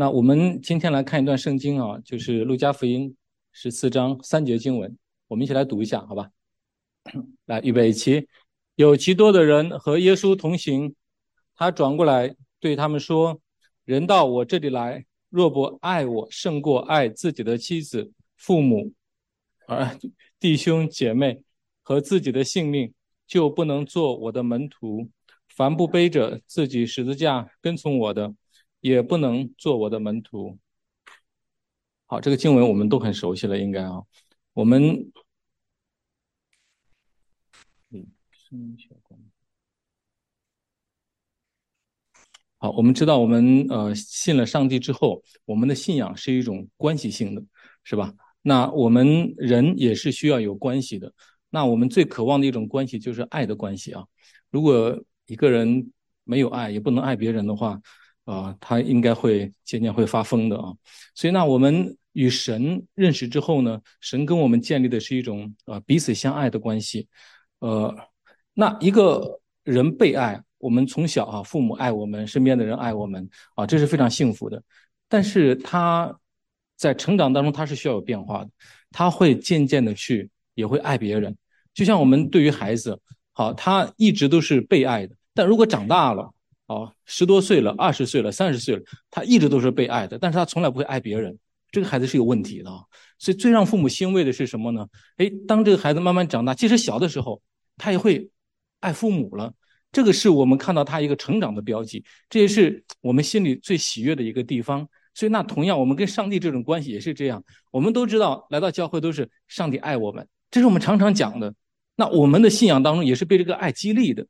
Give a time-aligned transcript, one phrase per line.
[0.00, 3.16] 那我们今天来看一段圣经啊，就是路加福音
[3.50, 6.30] 十四章三节经文，我们一起来读一下，好吧？
[7.46, 8.28] 来，预备起。
[8.76, 10.94] 有极多的人和耶稣同行，
[11.56, 13.40] 他转过来对他们说
[13.84, 18.92] ：“人到我这里来，若不爱我胜过爱自己的妻子、父母、
[19.66, 19.98] 儿
[20.38, 21.42] 弟兄姐妹
[21.82, 22.94] 和自己的性命，
[23.26, 25.10] 就不能做我的门徒。
[25.48, 28.32] 凡不背着自己十字架跟从我的，
[28.80, 30.58] 也不能做我的门徒。”
[32.06, 34.02] 好，这个经文我们都很熟悉了，应该啊，
[34.54, 35.12] 我们。
[42.60, 47.44] 好，我们知道，我们呃信了上帝之后，我们的信仰是一种关系性的，
[47.84, 48.14] 是吧？
[48.40, 51.12] 那我们人也是需要有关系的。
[51.50, 54.04] 那我们最渴望的一种关系就是爱的关系啊。
[54.50, 55.92] 如果一个人
[56.24, 57.80] 没有爱，也不能爱别人的话，
[58.28, 60.72] 啊，他应该会渐渐会发疯的啊。
[61.14, 67.08] 所以，那我们与神认识之后呢，神跟我们建立的是一种啊彼此相爱的关系，
[67.60, 67.94] 呃。
[68.60, 74.60] 那一个人被爱，我们从小啊，父母爱我们，身边的人爱我们啊，这是非常幸福的。
[75.08, 76.12] 但是他
[76.74, 78.50] 在成长当中，他是需要有变化的，
[78.90, 81.36] 他会渐渐的去也会爱别人。
[81.72, 83.00] 就像我们对于孩子，
[83.32, 85.14] 好，他一直都是被爱的。
[85.32, 86.34] 但如果长大了，
[86.68, 91.36] 啊，十多岁了，二十岁了，三十岁了，他一直都是被爱的，但是他从来不会爱别人。
[91.72, 92.78] 这个孩子是有问题的啊。
[93.18, 94.86] 所以最让父母欣慰的是什么呢？
[95.16, 97.42] 哎，当这个孩子慢慢长大，即使小的时候，
[97.76, 98.30] 他也会。
[98.80, 99.52] 爱父母了，
[99.90, 104.88] 这个是我们看到他一个成长的标记，这也是我们心里最喜悦的一个地方。
[105.14, 107.42] 所以，那同样，我们跟上帝这种关系也是这样。
[107.72, 111.52] 我们都知道，来到教会都是上帝爱我们，这是我们常常讲的。
[111.96, 114.24] 那我们的信仰当中也是被这个爱激励的。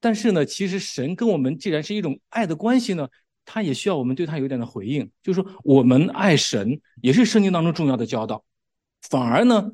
[0.00, 3.08] 但是呢，其实神跟我们既然是一种爱的关系呢，
[3.44, 8.44] 他也需要我们对他有点的回应，就是说我们爱神也是圣经当中重要的教导。
[9.02, 9.70] 反而呢。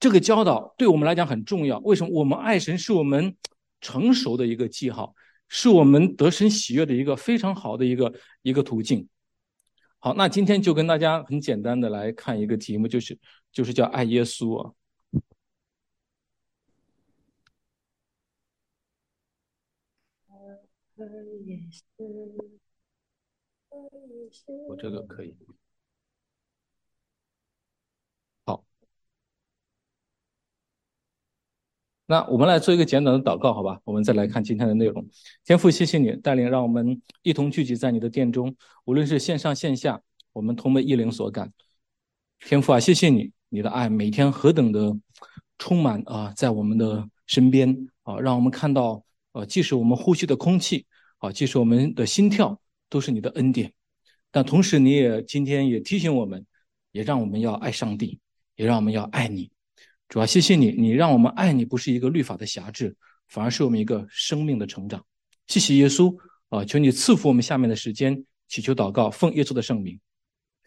[0.00, 1.78] 这个教导对我们来讲很重要。
[1.78, 2.10] 为什么？
[2.12, 3.34] 我们爱神是我们
[3.80, 5.14] 成熟的一个记号，
[5.48, 9.08] 是我们得神喜悦的一个非常好的一个一个途径。
[10.00, 13.16] 好，那今天就跟大家很简单的来看一个题目，就是
[13.50, 14.72] 就是叫爱耶稣啊。
[24.68, 25.34] 我这个可以。
[28.46, 28.64] 好
[32.06, 33.80] 那我们来做一个简短的祷告，好吧？
[33.84, 35.04] 我们再来看今天的内容。
[35.44, 38.54] 天父，谢谢你带领，让我们一同聚集在你的殿中，
[38.84, 40.00] 无论是线上线下，
[40.32, 41.52] 我们同为一灵所感。
[42.40, 44.94] 天父啊，谢谢你，你的爱每天何等的
[45.58, 49.02] 充满啊，在我们的身边啊，让我们看到，
[49.34, 50.86] 呃，即使我们呼吸的空气
[51.18, 52.58] 啊，即使我们的心跳，
[52.88, 53.72] 都是你的恩典。
[54.30, 56.46] 但同时，你也今天也提醒我们，
[56.92, 58.20] 也让我们要爱上帝，
[58.54, 59.50] 也让我们要爱你。
[60.08, 62.96] 主要谢谢你，你让我们爱你不是一个律法的辖制，
[63.26, 65.04] 反而是我们一个生命的成长。
[65.48, 66.16] 谢谢耶稣
[66.50, 69.98] 啊，求你赐福我们下面的时间，祈求祷告，奉耶稣的圣名，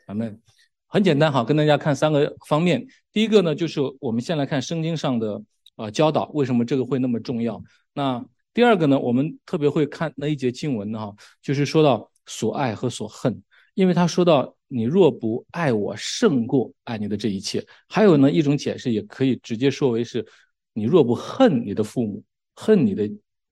[0.08, 0.42] 阿门。
[0.88, 2.86] 很简单哈，跟大家看三个方面。
[3.12, 5.42] 第一个呢，就是我们先来看圣经上的
[5.76, 7.62] 啊教导，为什么这个会那么重要？
[7.94, 8.26] 那
[8.58, 13.40] 第二个呢，我们特别会看那一节经文呢哈，就是说到所爱和所恨，
[13.76, 14.52] 因为他说到。
[14.70, 20.26] 你若不爱我胜过爱你的这一切，还有呢一种解释也可以直接说为是，
[20.74, 22.22] 你若不恨你的父母，
[22.54, 23.10] 恨你的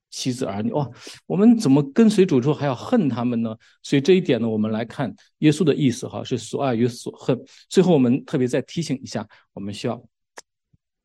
[0.09, 0.89] 妻子儿女，哇，
[1.25, 3.55] 我们怎么跟随主之后还要恨他们呢？
[3.81, 7.39] 所以这一点呢，我们来看耶稣的意思哈，是所爱与所恨。
[7.69, 10.03] 最后我们特别再提醒一下，我们需要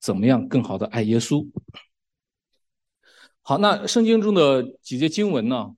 [0.01, 1.47] 怎么样更好的爱耶稣。
[3.43, 5.75] 好，那圣经中的几节经文呢？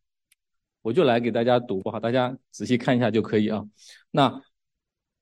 [0.83, 3.63] 我就来给大家读吧，大家仔细看一下就可以啊。
[4.11, 4.43] 那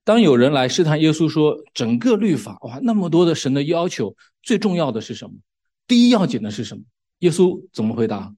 [0.04, 5.34] 当有人来试探耶稣说，整个律法哇，那么多的神的要求，最重要的是什么？
[5.86, 6.82] 第一要紧的是什么？
[7.18, 8.34] 耶稣怎么回答？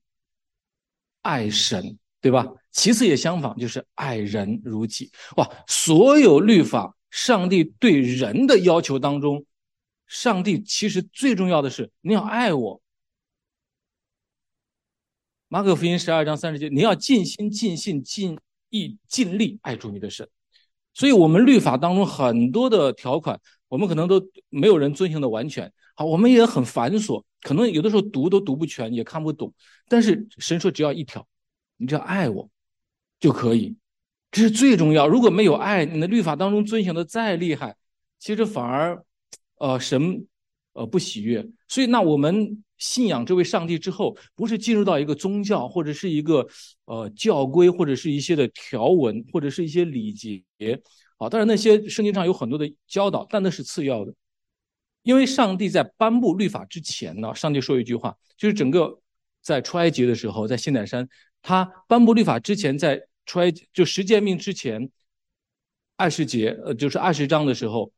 [1.20, 2.44] 爱神，对吧？
[2.72, 5.12] 其次也相仿，就是爱人如己。
[5.36, 9.46] 哇，所有律法，上帝对人的要求当中，
[10.08, 12.81] 上帝其实最重要的是你要爱我。
[15.52, 18.38] 马可福音十二章三十节，你要尽心、尽性、尽
[18.70, 20.26] 意、尽力爱主你的神。
[20.94, 23.38] 所以，我们律法当中很多的条款，
[23.68, 24.18] 我们可能都
[24.48, 25.70] 没有人遵循的完全。
[25.94, 29.52] 好，我们也很繁琐，可能有的时候读都读不全，也看不懂。
[29.90, 31.28] 但是神说，只要一条，
[31.76, 32.48] 你只要爱我
[33.20, 33.76] 就可以，
[34.30, 35.06] 这是最重要。
[35.06, 37.76] 如果没有爱，你的律法当中遵循的再厉害，
[38.18, 39.04] 其实反而，
[39.56, 40.26] 呃，神，
[40.72, 41.46] 呃，不喜悦。
[41.68, 42.64] 所以，那我们。
[42.82, 46.44] 信仰这位上帝之后，不是进入到一个宗教或者是一个
[46.86, 50.42] 呃教规或者是一些的条文或者是一些礼节，
[51.16, 54.12] 啊，当然那些圣经上有很多的教导，但那是次要的。
[55.04, 59.00] 因为上帝在颁布律法之前呢，上帝说一句话，就是整个
[59.40, 61.08] 在出埃及的时候，在西乃山，
[61.40, 64.90] 他颁布律法之前，在出埃及就十诫命之前，
[65.96, 67.92] 二十节呃就是二十章的时候，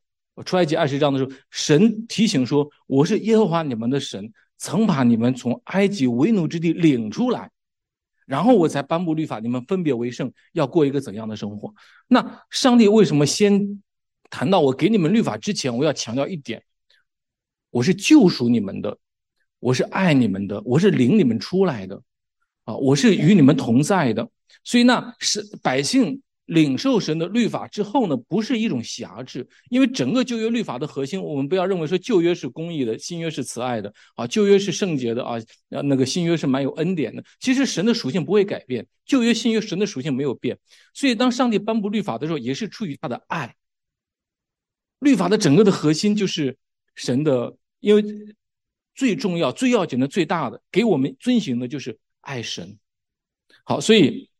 [0.45, 4.31] 出埃及二十章的时候，神提醒说：“我是耶和华你们的神，
[4.65, 7.51] 曾把你们从埃及为奴之地领出来，
[8.25, 11.71] 然后我才颁布律法，你们分别为圣，要过一个怎样的生活？”
[12.09, 13.83] 那上帝为什么先
[14.31, 16.63] 谈到我给你们律法之前，我要强调一点？
[17.69, 18.97] 我是救赎你们的，
[19.59, 22.01] 我是爱你们的，我是领你们出来的，
[22.63, 24.27] 啊，我是与你们同在的。
[24.63, 35.37] 所以那是百姓领受神的律法之后呢，不是一种辖制，因为整个旧约律法的核心，我们不要认为说旧约是公义的，新约是慈爱的，啊，旧约是圣洁的啊，
[35.69, 37.23] 那个新约是蛮有恩典的。
[37.39, 40.57] 其实神的属性不会改变，旧约、新约神的属性没有变。
[40.93, 43.55] 所以当上帝颁布律法的时候，也是出于他的爱。
[44.99, 46.57] 律法的整个的核心就是
[46.95, 47.55] 神的。
[47.81, 48.03] 因为
[48.95, 52.79] 最重要、最要紧的、最大的，给我们遵循的就是爱神。
[53.63, 54.31] 好，所以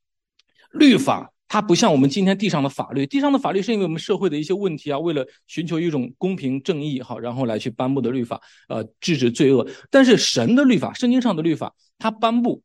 [0.71, 9.67] 律法它不像我们今天地上的法律，地上的法律是因为我们社会的一些问题啊，为了寻求一种公平正义，好，然后来去颁布的律法，呃，制止罪恶。
[9.89, 12.63] 但是神的律法，圣经上的律法，它颁布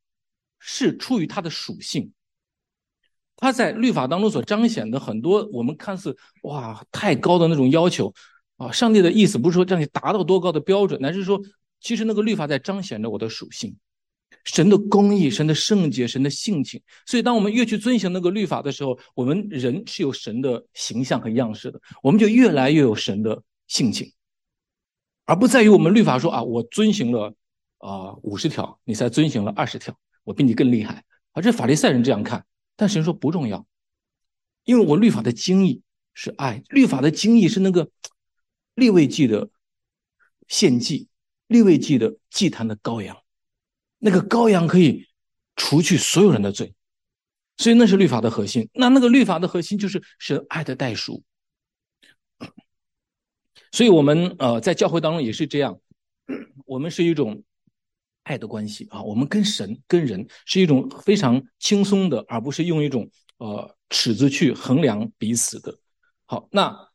[0.59, 2.13] 是出于它的属性，
[3.37, 8.13] 它在律法当中所彰显的很多我们看似哇太高的那种要求。
[8.57, 11.41] 啊，上帝的意思不是说让你达到多高的标准，乃是说，
[11.81, 13.75] 其实那个律法在彰显着我的属性，
[14.45, 16.81] 神的公义、神的圣洁、神的性情。
[17.07, 24.13] 所以，当我们越去遵循那个律法的时候，我们人是有神的形象和样式的，我们就越来越有神的性情，
[25.25, 27.35] 而不在于我们律法说啊，我遵循了
[27.79, 31.05] 啊五十条，你才遵循了二十条，我比你更厉害。
[31.33, 32.45] 啊，这法利赛人这样看，
[32.77, 33.67] 但神说不重要，
[34.65, 35.83] 因为我律法的精义
[36.15, 37.91] 是爱，律法的精义是那个。
[38.77, 39.51] 立位祭的
[40.49, 41.09] 献祭，
[41.49, 43.20] 立位祭的祭坛的羔羊，
[44.01, 45.07] 那个羔羊可以
[45.55, 46.75] 除去所有人的罪，
[47.57, 48.69] 所以那是律法的核心。
[48.73, 51.23] 那那个律法的核心就是神爱的代赎。
[53.71, 55.79] 所以我们呃在教会当中也是这样，
[56.67, 57.45] 我们是一种
[58.25, 63.09] 爱的关系啊，我们跟神跟人是一种非常轻松的，而不是用一种
[63.39, 65.79] 呃尺子去衡量彼此的。
[66.25, 66.91] 好，那。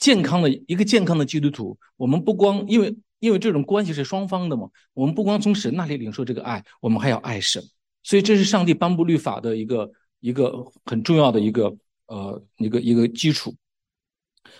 [0.00, 7.62] 健康的一个健康的基督徒，我们不光因为因为这种关系是双方的嘛，我们不光从神那里领受这个爱，我们还要爱神，
[8.02, 11.76] 所以这是上帝颁布律法的一个一个很重要的一个
[12.06, 13.54] 呃一个一个基础。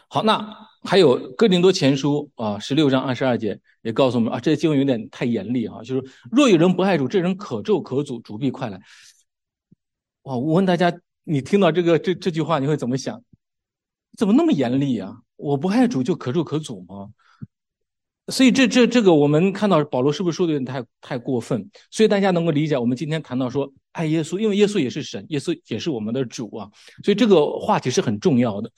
[0.09, 8.81] 好，那还有哥林多前书啊十六章二十二节也告诉我们啊，这经文有点太严厉啊，就是若有人不爱主，这人可咒可诅，主必快来。
[10.23, 10.93] 哇，我问大家，
[11.25, 13.23] 你听到这个这这句话你会怎么想？
[14.19, 15.17] 怎么那么严厉啊？
[15.37, 17.09] 我不爱主就可咒可诅吗？
[18.31, 21.69] 所以这这这个我们看到保罗是不是说的有点太太过分？
[21.91, 26.71] 所以大家能够理解我们今天谈到说爱耶稣，因为耶稣也是神，耶稣也是我们的主啊。
[27.05, 28.71] 所以这个话题是很重要的。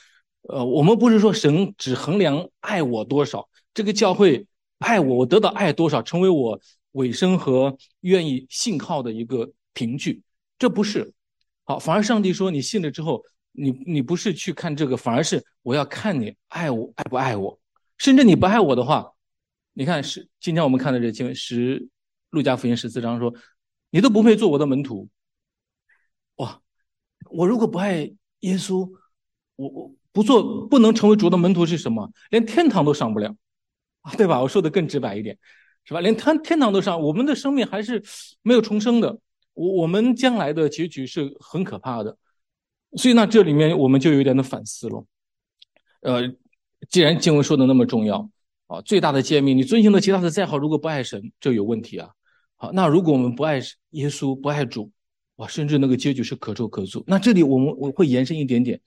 [0.48, 4.46] 呃，我们不是说神只衡量爱我多少，这个教会
[4.78, 6.60] 爱我，我得到爱多少，成为我
[6.92, 10.22] 委身和愿意信靠的一个凭据，
[10.58, 11.12] 这不是。
[11.64, 13.22] 好，反而上帝说你信了之后。
[13.54, 17.60] 你你不是去看这个，反而是我要看你爱我爱不爱我，
[17.98, 19.11] 甚至你不爱我的话，
[19.74, 21.88] 你看是今天我们看的这经十
[22.30, 23.32] 路加福音十四章说，
[23.90, 25.08] 你都不配做我的门徒。
[26.36, 26.60] 哇，
[27.30, 28.10] 我如果不爱
[28.40, 28.90] 耶稣，
[29.56, 32.10] 我我不做不能成为主的门徒是什么？
[32.30, 33.34] 连天堂都上不了，
[34.16, 34.40] 对吧？
[34.40, 35.38] 我说的更直白一点，
[35.84, 36.00] 是吧？
[36.00, 38.02] 连天天堂都上，我们的生命还是
[38.42, 39.18] 没有重生的，
[39.54, 42.16] 我我们将来的结局是很可怕的。
[42.96, 45.06] 所以，那这里面我们就有点的反思了。
[46.02, 46.34] 呃，
[46.90, 48.28] 既然经文说的那么重要
[48.72, 52.08] 啊，最大的诫命，你遵循的其他的再好，如果不爱神，这有问题啊。
[52.56, 53.60] 好，那如果我们不爱
[53.90, 54.90] 耶稣，不爱主，
[55.36, 57.04] 哇，甚至那个结局是可咒可诅。
[57.06, 58.80] 那这里我们我会延伸一点点，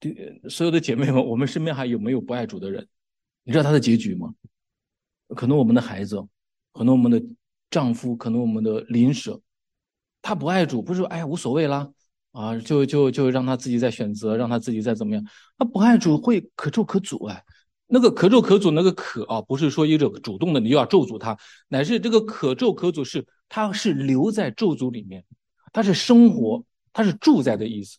[0.00, 2.88] 对所有的姐妹们，我们身边还有没有不爱主的人？
[3.44, 4.32] 你知道他的结局吗？
[5.36, 6.16] 可能我们的孩子，
[6.72, 7.22] 可能我们的
[7.68, 9.38] 丈夫，可能我们的邻舍，
[10.22, 11.90] 他不爱主，不是说哎呀无所谓啦。
[12.32, 15.24] 啊，就就就让他自己再选择，让他自己再怎么样。
[15.56, 17.42] 他不爱主会可咒可诅哎，
[17.88, 21.36] 那个可咒可诅那个可啊，不是说一种主动的你又要咒诅他，
[21.68, 25.24] 乃是这个可咒可诅是他是留在咒诅里面，
[25.72, 27.98] 他是生活，他是住在的意思。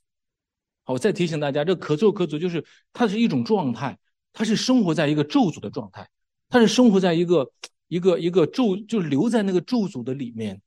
[0.84, 3.98] 好，我再提醒大家，这可咒可诅就是它是一种状态，
[4.32, 6.08] 它是生活在一个咒诅的状态，
[6.50, 7.52] 它是生活在一个
[7.88, 10.62] 一个一个咒，就留在那个咒诅的里面。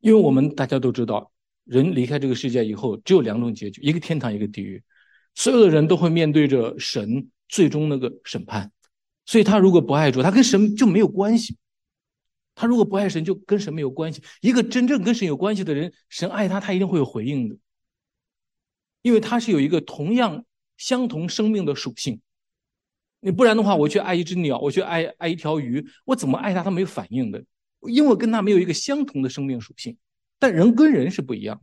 [0.00, 1.32] 因为我们大家都知道，
[1.64, 4.82] 人离开这个世界以后，只有两种结局：一个天堂，一个地狱。
[5.34, 8.72] 所有的人都会面对着神最终那个审判。
[9.24, 11.56] 所以他如果不爱主，他跟神就没有关系。
[12.54, 14.22] 他如果不爱神，就跟神没有关系。
[14.40, 17.56] 一个真正跟神有关系的人，神爱他，他一定会有回应的，
[19.02, 20.44] 因为他是有一个同样
[20.78, 22.20] 相同生命的属性。
[23.20, 27.44] 你不然的话，我去爱一只鸟，我去爱爱一条鱼，我怎么爱它，它没有反应的，
[27.88, 29.96] 因为跟它没有一个相同的生命属性。
[30.38, 31.60] 但人跟人是不一样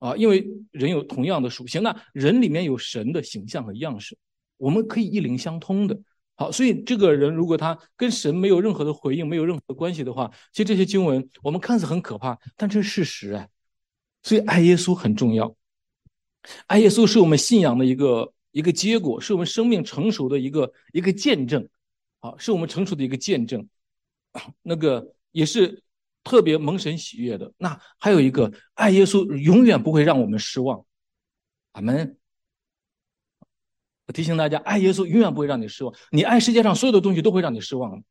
[0.00, 4.16] 的啊，因为人有同样的属性，那人里面有神的形象和样式，
[4.56, 5.98] 我们可以一灵相通的。
[6.36, 13.48] 好，所以这个人如果他跟神没有任何的回应，没有任何的关系的话，其实这些经文我们看似很可怕，但这是事实哎。
[14.24, 15.54] 所以爱耶稣很重要，
[16.66, 21.68] 爱耶稣是我们信仰的一个一个结果，是我们生命成熟的一个一个见证，
[22.18, 23.68] 好，是我们成熟的一个见证，
[24.62, 25.84] 那个也是
[26.24, 27.52] 特别蒙神喜悦的。
[27.58, 30.84] 那还有一个，爱耶稣永远不会让我们失望，
[31.72, 32.16] 阿门。
[34.06, 35.94] 我提醒大家，爱耶稣永远不会让你失望。
[36.10, 38.02] 你爱世界上所有的东西都会让你失望，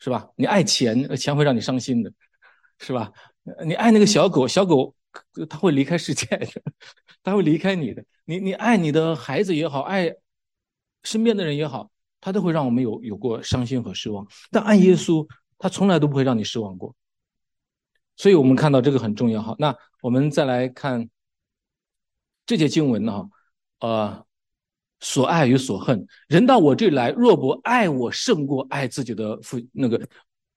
[0.00, 0.28] 是吧？
[0.34, 2.12] 你爱钱，钱会让你伤心的，
[2.80, 3.12] 是吧？
[3.64, 4.92] 你爱那个小狗，小狗
[5.48, 6.48] 它会离开世界的，
[7.22, 8.04] 它会离开你的。
[8.24, 10.12] 你你爱你的孩子也好，爱
[11.04, 11.88] 身边的人也好，
[12.20, 14.26] 他都会让我们有有过伤心和失望。
[14.50, 15.24] 但爱耶稣，
[15.56, 16.92] 他从来都不会让你失望过。
[18.16, 19.54] 所以我们看到这个很重要哈。
[19.60, 19.72] 那
[20.02, 21.08] 我们再来看
[22.44, 23.30] 这节经文呢，
[23.78, 24.25] 呃。
[25.00, 30.00] 所爱与所恨，人到我这里来，若不爱我胜过爱自己的父，那个，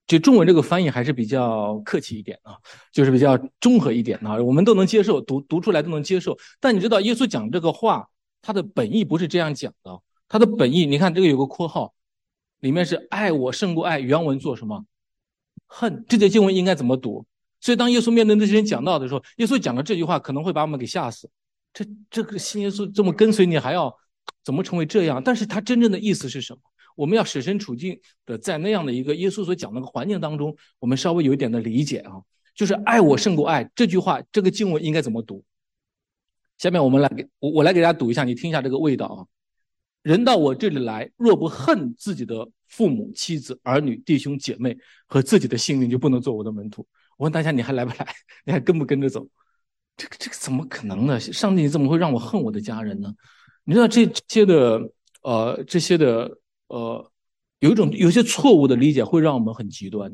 [0.07, 2.55] 就中文这个翻译还是比较客气一点啊，
[2.91, 6.37] 就是比较中和一点啊，我们都能接受，读读出来都能接受。
[6.59, 8.07] 但你知道，耶稣讲这个话，
[8.41, 11.93] 他的本意不是这样讲的，他的本意，你看这个有个括号，
[12.61, 14.85] 里面是爱我胜过爱，原文做什么？
[15.67, 16.05] 恨。
[16.07, 17.25] 这节经文应该怎么读？
[17.59, 21.29] 所以当耶稣面对那些人讲到的时候，耶稣讲的这句话可能会把我们给吓死。
[21.73, 23.93] 这这个信耶稣这么跟随你，还要？
[24.43, 25.21] 怎么成为这样？
[25.23, 26.59] 但是他真正的意思是什么？
[26.95, 32.21] 我们要设身处地的在那样的一个耶稣所讲那个环境当中，我们稍微有一点的理解啊，
[32.53, 35.43] 就是爱我胜过爱这句话，这个经文应该怎么读？
[36.57, 39.23] 下面我们来给我我来给大家读一下，你听一下这个味道啊。
[40.01, 46.85] 人到我这里来，若不恨自己的父母、妻子、儿女、弟兄姐妹和自己的性命，就不能做我的门徒。
[47.17, 48.07] 我问大家，你还来不来？
[48.45, 49.25] 你还跟不跟着走？
[49.95, 51.19] 这个这个怎么可能呢？
[51.19, 53.13] 上帝你怎么会让我恨我的家人呢？
[53.69, 57.11] 你知道这些的呃这些的呃
[57.59, 60.11] 有一种有些错误的理解会让我们很极端，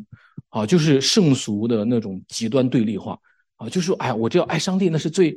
[0.49, 3.17] 啊，就是圣俗的那种极端对立化。
[3.55, 5.33] 啊，就是说哎呀，我只要爱上帝那是最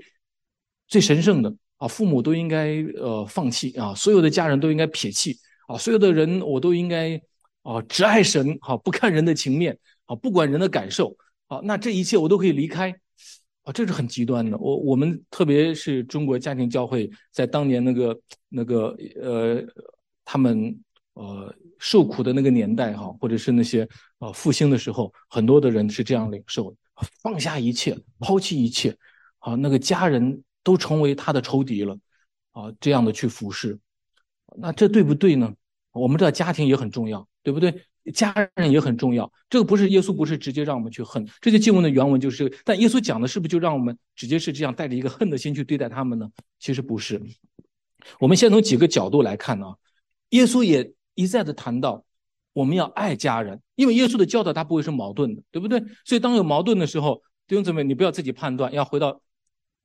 [0.88, 1.54] 最神圣的。
[1.76, 3.70] 啊，父母都应该呃放弃。
[3.78, 5.36] 啊，所有的家人都应该撇弃。
[5.68, 7.14] 啊，所有的人我都应该
[7.62, 9.78] 啊只爱神好不看人的情面。
[10.06, 11.16] 啊，不管人的感受。
[11.46, 12.92] 啊，那这一切我都可以离开。
[13.68, 14.56] 啊，这是很极端的。
[14.56, 19.62] 我我们特别是中国家庭教会，在当年那个那个呃，
[20.24, 20.74] 他们
[21.12, 23.86] 呃受苦的那个年代哈，或者是那些
[24.20, 26.74] 呃复兴的时候，很多的人是这样领受：
[27.22, 28.96] 放下一切，抛弃一切，
[29.40, 31.98] 啊，那个家人都成为他的仇敌了，
[32.52, 33.78] 啊，这样的去服侍，
[34.56, 35.52] 那这对不对呢？
[35.92, 37.82] 我们知道家庭也很重要，对不对？
[38.12, 46.28] 家人也很重要，这个不是耶稣不是直接让我们去恨，这些经文的原文就是，但耶稣讲的是不是就让我们直接是这样带着一个恨的心去对待他们呢？
[46.58, 47.20] 其实不是，
[48.18, 49.66] 我们先从几个角度来看呢，
[50.30, 52.04] 耶稣也一再的谈到
[52.52, 55.82] 我们要爱家人，因为耶稣的教导他不会是矛盾的，对不对？
[56.04, 59.20] 所以当有矛盾的时候，弟兄姊妹，你不要自己判断，要回到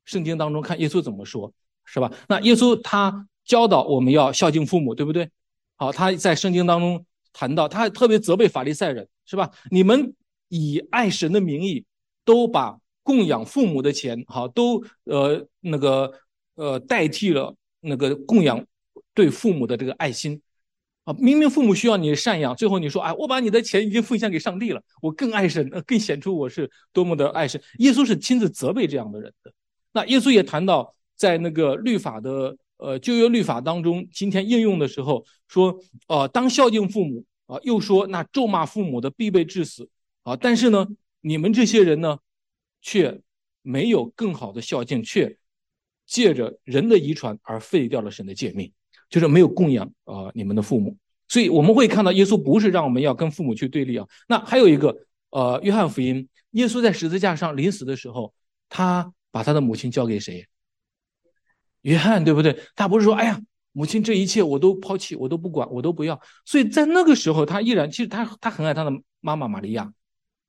[0.05, 1.53] 圣经当中看耶稣怎么说，
[1.85, 2.11] 是吧？
[2.27, 5.29] 那耶稣他教导我们要孝敬父母，对不对？
[5.75, 7.05] 好，他在圣经当中。
[7.33, 9.49] 谈到他还特别责备法利赛人，是吧？
[9.71, 10.13] 你们
[10.49, 11.83] 以爱神的名义，
[12.23, 16.13] 都把供养父母的钱，好，都呃那个
[16.55, 18.63] 呃代替了那个供养
[19.15, 20.39] 对父母的这个爱心，
[21.05, 27.59] 啊，明明父母需要你赡养，最后你说，哎，我把你的钱已经奉献给上帝了，我更爱神，更显出我是多么的爱神。
[27.79, 29.51] 耶稣是亲自责备这样的人的。
[29.91, 32.55] 那耶稣也谈到，在那个律法的。
[32.77, 39.89] 呃，旧约律法当中，今天应用的时候说，呃，当孝敬父母啊，又说那咒骂父母的必被致死
[40.23, 40.35] 啊。
[40.35, 40.87] 但是呢，
[41.21, 42.17] 你们这些人呢，
[42.81, 43.21] 却
[43.61, 45.37] 没有更好的孝敬，却
[46.05, 48.69] 借着人的遗传而废掉了神的诫命，
[49.09, 50.97] 就是没有供养啊你们的父母。
[51.29, 54.05] 所以我们会看到，耶稣不是让我们要跟父母去对立啊。
[54.27, 54.95] 那还有一个，
[55.29, 58.33] 呃，约翰福音，耶稣在十字架上临死的时候，
[58.67, 60.45] 他把他的母亲交给谁？
[61.83, 62.59] 约翰对不对？
[62.75, 63.39] 他不是说，哎呀，
[63.71, 66.19] 母亲这一切我都抛弃，我都不管，我都不要。
[66.43, 69.89] 所以在那个时候，他依然其实他他很爱他的妈妈玛利亚，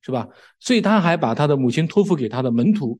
[0.03, 0.29] 是吧？
[0.59, 2.99] 所以他还把他的母亲托付给他的门徒，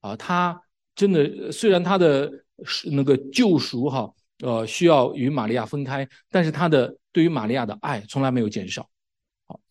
[0.00, 0.60] 啊，他
[0.94, 2.30] 真的虽然他的
[2.92, 8.88] 那个救赎哈，呃，需要与玛利亚分开，但是他的对于玛利亚的爱从来没有减少，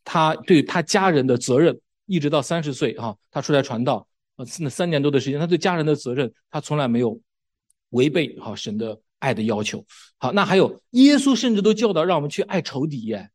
[0.03, 7.19] 他对他家人的责任，一直到三十岁哈，他出来传道，呃，那三年多的时间，他对家人的责任，他从来没有
[7.95, 9.01] 违背好神的。
[9.17, 9.83] 爱的要求，
[10.19, 13.31] 好，那还有耶稣甚至都教导让我们去爱仇敌耶，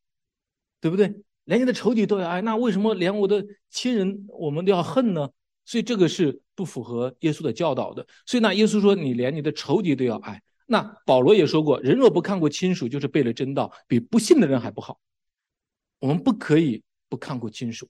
[0.80, 1.12] 对不对？
[1.46, 5.28] 连你的仇敌都要爱，那为什么连我的亲人我们都要恨呢？
[5.64, 8.06] 所以这个是不符合耶稣的教导的。
[8.24, 10.40] 所以那耶稣说你连你的仇敌都要爱。
[10.66, 15.00] 那保罗也说过，人若不看过亲属，就是背了真道，比不信的人还不好。
[15.98, 17.88] 我们不可以不看过亲属。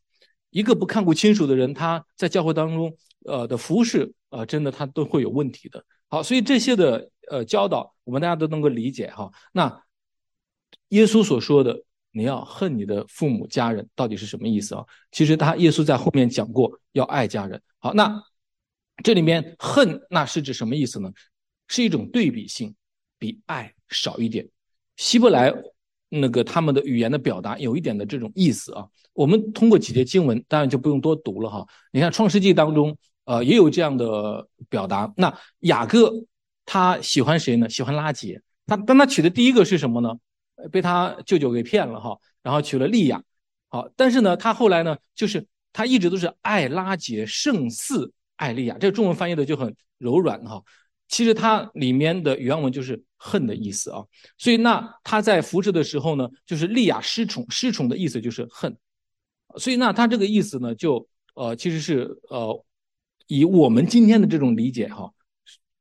[0.49, 2.97] 一个不看过亲属的人，他在教会当中
[3.27, 5.85] 呃的服侍呃，真的他都会有问题的。
[6.13, 9.31] 好，所以这些的呃教导，我们大家都能够理解哈。
[9.53, 9.81] 那
[10.89, 14.85] 耶稣所说的你要恨你的父母家人，到底是什么意思啊？
[15.13, 17.63] 其实他耶稣在后面讲过要爱家人。
[17.79, 18.21] 好，那
[19.05, 21.13] 这里面恨那是指什么意思呢？
[21.69, 22.75] 是一种对比性，
[23.17, 24.49] 比爱少一点。
[24.97, 25.55] 希伯来
[26.09, 28.85] 那个他们的语言的表达有一点的这种意思啊。
[29.13, 31.65] 我们通过几节经文，当然就不用多读了哈。
[31.93, 32.99] 你看创世纪当中。
[33.25, 35.13] 呃，也有这样的表达。
[35.17, 36.13] 那雅各
[36.65, 37.69] 他喜欢谁呢？
[37.69, 38.41] 喜欢拉杰。
[38.67, 40.15] 他当他娶的第一个是什么呢？
[40.71, 43.23] 被他舅舅给骗了哈，然后娶了利亚。
[43.69, 48.77] 好，但是呢，他后来呢，就是他一直都是爱拉杰胜似爱利亚。
[48.79, 50.63] 这个中文翻译的就很柔软哈。
[51.09, 54.05] 其实它里面的原文就是恨的意思啊。
[54.39, 58.77] 所以那他在服侍的时候呢，就是利亚失宠，失宠的意思就是恨。
[59.57, 62.65] 所以那他这个意思呢，就呃其实是呃。
[63.31, 65.09] 以我们今天的这种理解，哈，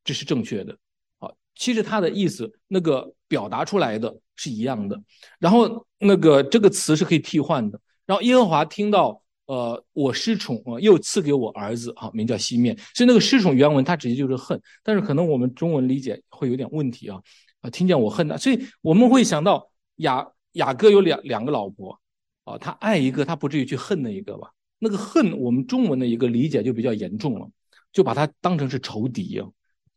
[0.03, 0.77] 这是正确的，
[1.17, 5.01] 好，其实他的意思那个表达出来的是一样的，
[5.39, 17.19] 然后那个这个词是可以替换的，然后耶和华听到，呃，我失宠啊，又赐给我儿子，哈，名叫西面，所以那个失宠原文它直接就是恨，但是可能我们中文理解会有点问题啊，
[17.61, 21.99] 啊，听见我恨他，所以我们会想到雅雅各有两两个老婆，
[22.43, 24.51] 啊，他爱一个，他不至于去恨那一个吧。
[24.79, 27.49] 那个恨，我们中文的一个理解就比较严重了，
[27.91, 29.47] 就把它当成是仇敌啊，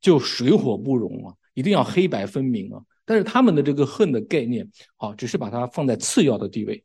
[0.01, 2.83] 就水火不容啊，一定要黑白分明啊。
[3.05, 6.83] 但是他们的这个恨的概念，啊，只是把它放在次要的地位，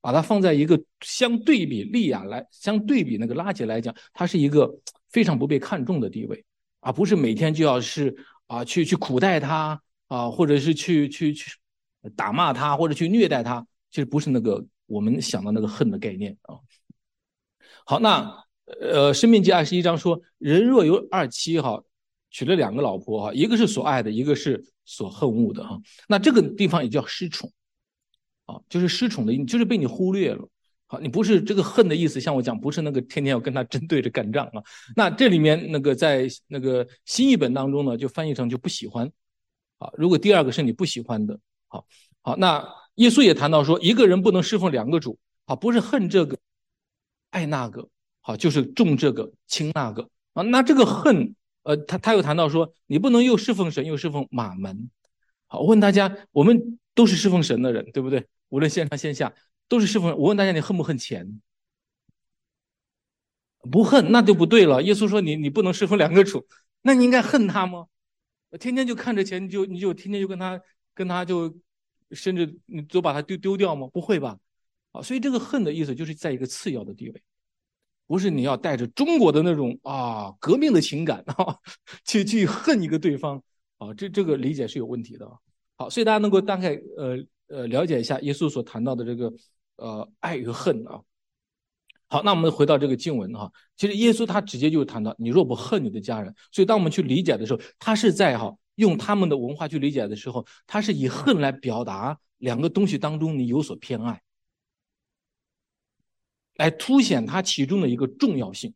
[0.00, 4.72] 把它放在一个相对比利亚来，相对比那个拉杰来讲，它是一个
[5.10, 6.44] 非常不被看重的地位，
[6.80, 8.14] 而不是每天就要是
[8.46, 11.56] 啊去去苦待他啊，或者是去去去
[12.16, 16.56] 打骂他，或者去虐待他，其实不是那个我们想的那个恨的概念啊。
[17.90, 18.44] 好，那
[18.80, 21.82] 呃，《生命记》二十一章说，人若有二妻哈，
[22.30, 25.76] 娶了两个老婆哈，一个是所爱的，一个是所恨恶的哈。
[26.06, 27.50] 那这个地方也叫失宠，
[28.44, 30.48] 啊，就是失宠的，就是被你忽略了。
[30.86, 34.62] 好，你不是这个恨的意思，像我讲，不是那个天天要跟他针对着干仗啊。
[34.94, 39.10] 那这里面那个在那个新译本当中呢，就翻译成就不喜欢。
[39.78, 41.84] 啊，如果第二个是你不喜欢的，好，
[42.22, 46.38] 好，那耶稣也谈到说，一个人不能侍奉两个主，啊，不是恨这个。
[47.30, 47.88] 爱那个
[48.20, 50.42] 好，就是重这个轻那个啊。
[50.42, 54.90] 那这个恨，呃，他他又谈到说，你不能又侍奉神又侍奉马门。
[55.46, 58.26] 好，我问大家，我们都是侍奉神的人，对不对？
[58.50, 59.32] 无论线上线下
[59.68, 60.10] 都是侍奉。
[60.16, 61.40] 我问大家，你恨不恨钱？
[63.70, 64.82] 不恨，那就不对了。
[64.82, 66.46] 耶稣说你你不能侍奉两个主，
[66.82, 67.86] 那你应该恨他吗？
[68.58, 70.60] 天天就看着钱，你就你就天天就跟他
[70.94, 71.54] 跟他就，
[72.10, 73.86] 甚至你都把他丢丢掉吗？
[73.92, 74.38] 不会吧？
[74.92, 77.22] 啊，所以这个恨的意思就是在一个次要的地位，
[78.06, 81.56] 不是你要带着中国的那种啊革命的情感啊
[82.04, 83.40] 去去恨一个对方
[83.78, 85.30] 啊，这这个理解是有问题的。
[85.76, 87.16] 好，所以大家能够大概呃
[87.48, 89.32] 呃了解一下耶稣所谈到的这个
[89.76, 91.00] 呃爱与恨啊。
[92.08, 104.20] 好，那我们回到这个经文哈，其实耶稣他直接就谈到你若不恨你的家人，所以当我们去理解的时候，他是在哈用他们的文化去理解的时候，他是以恨来表达两个东西当中你有所偏爱。
[106.60, 108.74] 来凸显它其中的一个重要性，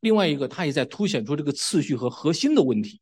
[0.00, 3.00] 另外一个，它也在凸显出这个次序和核心的问题。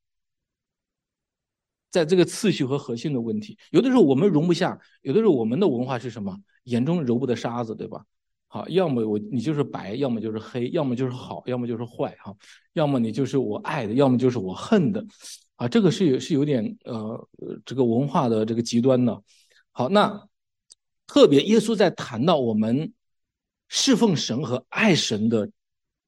[1.91, 6.39] 在这个次序和核心的问题，有的时候我们容不下，有的时候我们的文化是什么？
[6.65, 8.05] 眼中揉不得沙子，对吧？
[8.47, 12.33] 好，要么我你就是白，要么就是黑，要么就是好，要么就是坏，哈，
[12.75, 15.05] 要么你就是我爱的，要么就是我恨的，
[15.57, 17.29] 啊，这个是有是有点呃
[17.65, 19.21] 这个文化的这个极端的。
[19.73, 20.29] 好，那
[21.09, 22.93] 特别耶稣在谈到我们。
[23.73, 25.49] 侍奉神和爱神的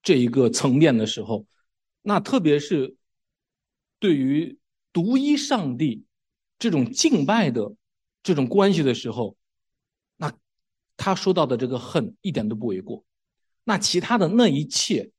[0.02, 1.46] 这一个层面的时候，
[2.02, 2.96] 那特别是
[4.00, 4.58] 对于
[4.92, 6.04] 独一上帝
[6.58, 7.72] 这种敬拜的
[8.20, 9.36] 这种关系的时候，
[10.16, 10.32] 那
[10.96, 13.04] 他说到的这个恨一点都不为过。
[13.62, 15.12] 那其他的那一切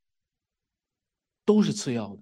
[1.46, 2.22] 都是次要的，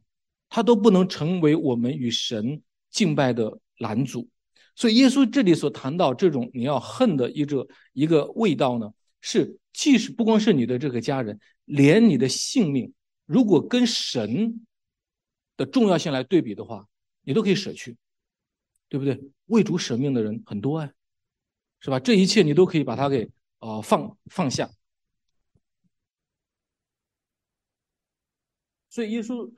[0.50, 4.30] 他都不能成为我们与神敬拜的拦阻。
[4.76, 12.94] 所以耶稣这里所谈到这种你要恨的一个一个味道呢，是即使不光是你的这个家人，连你的性命，
[13.26, 14.66] 如果跟神
[15.58, 16.88] 的重要性来对比的话，
[17.22, 17.98] 你都可以舍去，
[18.90, 19.22] 对不对？
[19.48, 20.94] 为主舍命的人很多哎，
[21.80, 22.00] 是吧？
[22.00, 23.30] 这一切你都可以把它给
[23.60, 24.70] 啊放放下。
[28.90, 29.50] 所以耶稣，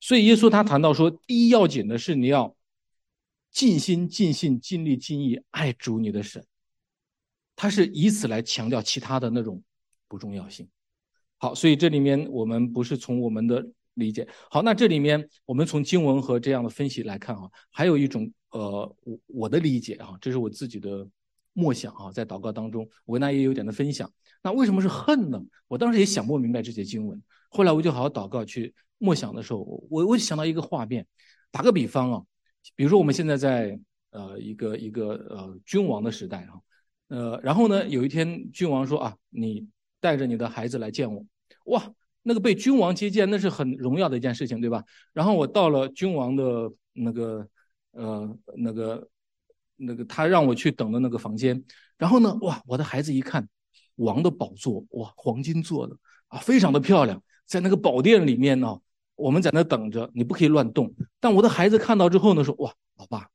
[0.00, 2.56] 所以耶稣他谈到说，第一要紧的是你要
[3.52, 6.44] 尽心、尽性、尽力、尽意爱主你的神，
[7.54, 9.62] 他是以此来强调其他的那种
[10.08, 10.68] 不重要性。
[11.36, 14.26] 好，所以这里面我们不是从我们的理解。
[14.50, 21.06] 好，那这里面我们从经文和这样的分析来看啊，还有一种呃，我我的理解啊，这是我自己的。
[21.54, 24.10] 默想啊，在祷告当中，我跟大家也有点的分享。
[24.42, 25.38] 那为什么是恨呢？
[25.68, 27.22] 我当时也想不明白这些经文。
[27.50, 29.58] 后来我就好好祷告去默想的时候，
[29.90, 31.06] 我我想到一个画面。
[31.50, 32.22] 打个比方啊，
[32.74, 33.78] 比如说我们现在在
[34.10, 36.60] 呃一个一个呃君王的时代啊，
[37.08, 39.68] 呃，然后呢有一天君王说啊，你
[40.00, 41.24] 带着你的孩子来见我，
[41.66, 44.84] 哇，那个被君王接见那是很荣耀的一件事情，对吧？
[45.12, 47.48] 然后我到了君王的那个
[47.92, 49.08] 呃那个。
[49.84, 51.60] 那个他让我去等的那个房间，
[51.98, 53.48] 然后呢，哇，我的孩子一看，
[53.96, 55.96] 王的宝座，哇，黄金做的
[56.28, 58.78] 啊，非常的漂亮，在那个宝殿里面呢，
[59.22, 60.92] 我们在那等着，你不可以乱动。
[61.20, 63.28] 但我的孩子看到之后呢，说，哇，老爸，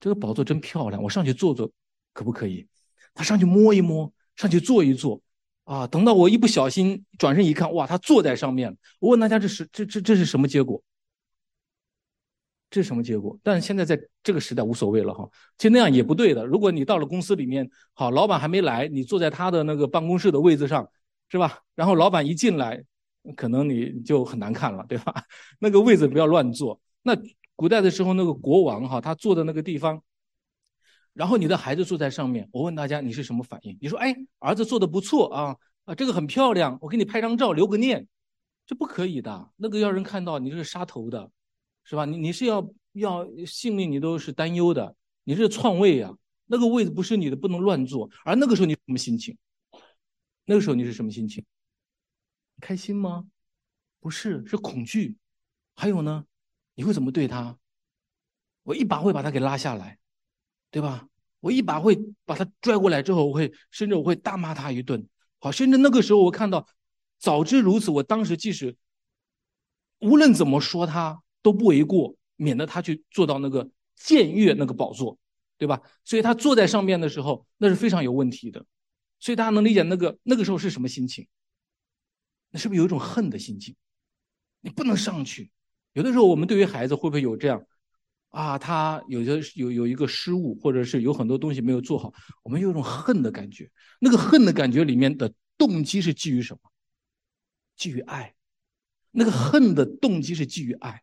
[0.00, 1.70] 这个宝座真漂亮，我上去坐坐，
[2.12, 2.66] 可不可以？
[3.14, 5.20] 他上去摸一摸，上去坐一坐，
[5.64, 8.76] 啊，等到我一不小心转身一看，哇，他坐在上面。
[8.98, 10.82] 我问大家，这是这这这是什么结果？
[12.70, 13.36] 这是什么结果？
[13.42, 16.46] 但是现在在这个时代无所谓了哈，其实那样也不对的。
[16.46, 20.88] 如果你到了公司里面，好，老板还没来，你坐在他的那个办公室的位子上，
[21.28, 21.58] 是吧？
[21.74, 22.84] 然后老板一进来，
[23.36, 25.14] 可能你就很难看了，对吧？
[25.60, 26.80] 那个位子不要乱坐。
[27.02, 27.16] 那
[27.56, 30.02] 古代的时候，那个国王哈，他坐的那个地方，
[31.12, 33.76] 然后你的孩子坐在上面，我问大家，你是什么反应？
[33.80, 38.06] 你说，哎，儿子做的不错啊，啊，这个很漂亮，我给你拍张照留个念，
[38.66, 41.30] 这不可以的，那个要人看到你是杀头的。
[41.82, 42.04] 是吧？
[42.04, 44.94] 你你是要要性命，你都是担忧的。
[45.24, 46.14] 你是篡位呀，
[46.46, 48.08] 那个位子不是你的，不能乱坐。
[48.24, 49.36] 而那个时候你什么心情？
[50.44, 51.42] 那个时候你是什么心情？
[52.60, 53.26] 开心吗？
[53.98, 55.16] 不是，是恐惧。
[55.74, 56.24] 还有呢？
[56.74, 57.58] 你会怎么对他？
[58.62, 59.98] 我一把会把他给拉下来，
[60.70, 61.08] 对吧？
[61.40, 65.08] 我一把会把他拽过来之后，我会甚至我会大骂他一顿。
[65.38, 66.68] 好，甚至那个时候我看到，
[67.18, 68.76] 早知如此，我当时即使
[69.98, 71.22] 无论怎么说他。
[71.42, 73.66] 都不为过，免得他去坐到那个
[73.98, 75.18] 僭越那个宝座，
[75.56, 75.80] 对吧？
[76.04, 78.62] 所以他坐在上面的时候，那是非常有问题的。
[79.18, 81.26] 所以大家能理解那个那个时候是什么心情？
[82.50, 83.74] 那是不是有一种恨的心情？
[84.60, 85.50] 你不能上去。
[85.92, 87.64] 有的时候我们对于孩子会不会有这样
[88.28, 88.58] 啊？
[88.58, 93.70] 他有的有有一个失误，或者是有很多东西没有做好，我们有一种恨的感觉。
[94.00, 96.70] 那个恨的感觉里面的动机是基于什么？
[97.76, 98.34] 基于爱。
[99.10, 101.02] 那个恨的动机是基于爱。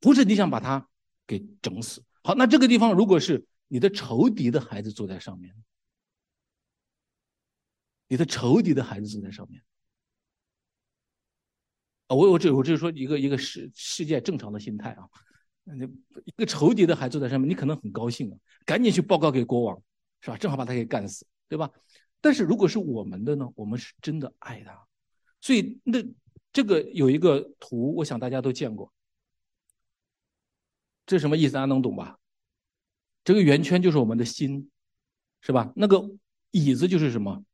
[0.00, 0.88] 不是你想把他
[1.26, 2.02] 给整死。
[2.22, 5.54] 好，那这个地方如果是你的仇敌的孩子坐在上面，
[8.08, 9.62] 你的仇敌的孩子坐在上面，
[12.06, 15.08] 啊，我我这我这是说一个一个世世界正常的心态啊。
[15.64, 15.84] 那
[16.24, 19.82] 一个仇敌的孩子坐在上面，你可能很高兴啊，赶紧去报告给国王，
[20.20, 20.36] 是吧？
[20.36, 21.68] 正好把他给干死，对吧？
[22.20, 24.86] 但是如果是我们的呢，我们是真的爱他，
[25.40, 25.98] 所以那
[26.52, 28.92] 这个有一个图，我想大家都见过。
[31.04, 31.54] 这什么意思？
[31.54, 32.16] 大家能懂吧？
[33.24, 34.70] 这个圆圈就是我们的心，
[35.40, 35.72] 是吧？
[35.74, 36.08] 那个
[36.52, 37.44] 椅子就是什么？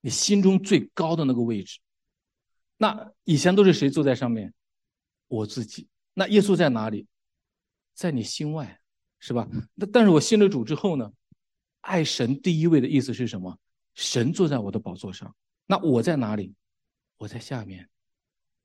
[0.00, 1.78] 你心中最高的那个位置。
[2.82, 4.54] 那以前都是谁坐在上面？
[5.28, 5.86] 我自己。
[6.14, 7.06] 那耶稣在哪里？
[7.94, 8.80] 在你心外，
[9.18, 9.46] 是吧？
[9.74, 11.12] 那但是我信了主之后呢？
[11.82, 13.58] 爱神第一位的意思是什么？
[13.94, 15.34] 神坐在我的宝座上，
[15.66, 16.54] 那我在哪里？
[17.18, 17.86] 我在下面。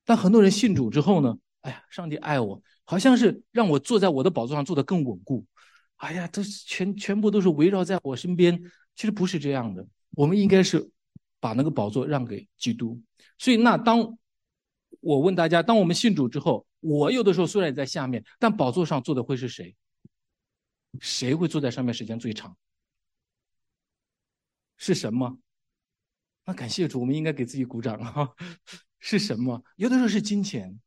[0.05, 1.37] 但很多人信主之后呢？
[1.59, 5.45] 哎呀，上帝爱我，好像是让我坐在我的宝座上坐得更稳固。
[5.97, 8.57] 哎呀，都是全全部都是围绕在我身边。
[8.95, 10.89] 其实不是这样的，我们应该是
[11.45, 12.99] 把那个宝座让给基督。
[13.37, 14.17] 所以，那当
[14.99, 19.75] 我问大家，当我们信主之后，我有的时候虽然在下面，但宝座上坐的会是谁？
[20.99, 22.57] 谁会坐在上面时间最长？
[24.77, 25.37] 是神吗？
[26.45, 28.27] 那感谢主，我们应该给自己鼓掌啊！
[28.97, 29.63] 是什么？
[29.75, 30.79] 有的时候是金钱，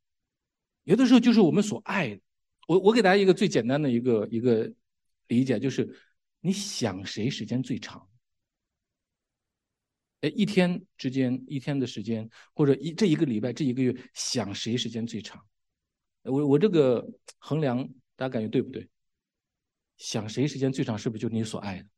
[0.83, 2.21] 有的时候就是我们所爱。
[2.67, 4.73] 我我给大家一个最简单的一个一个
[5.29, 5.89] 理解，就是
[6.41, 8.08] 你想谁时间最长？
[10.21, 15.41] 哎，一天之间，一天的时间，或者一这一个礼拜，这一个月，想谁时间最长？
[16.23, 18.89] 我我这个衡量，大家感觉对不对？
[19.97, 21.89] 想谁时间最长，是不是就你所爱的？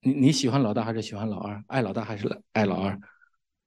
[0.00, 1.62] 你你喜欢老大还是喜欢老二？
[1.68, 2.98] 爱老大还是爱老二？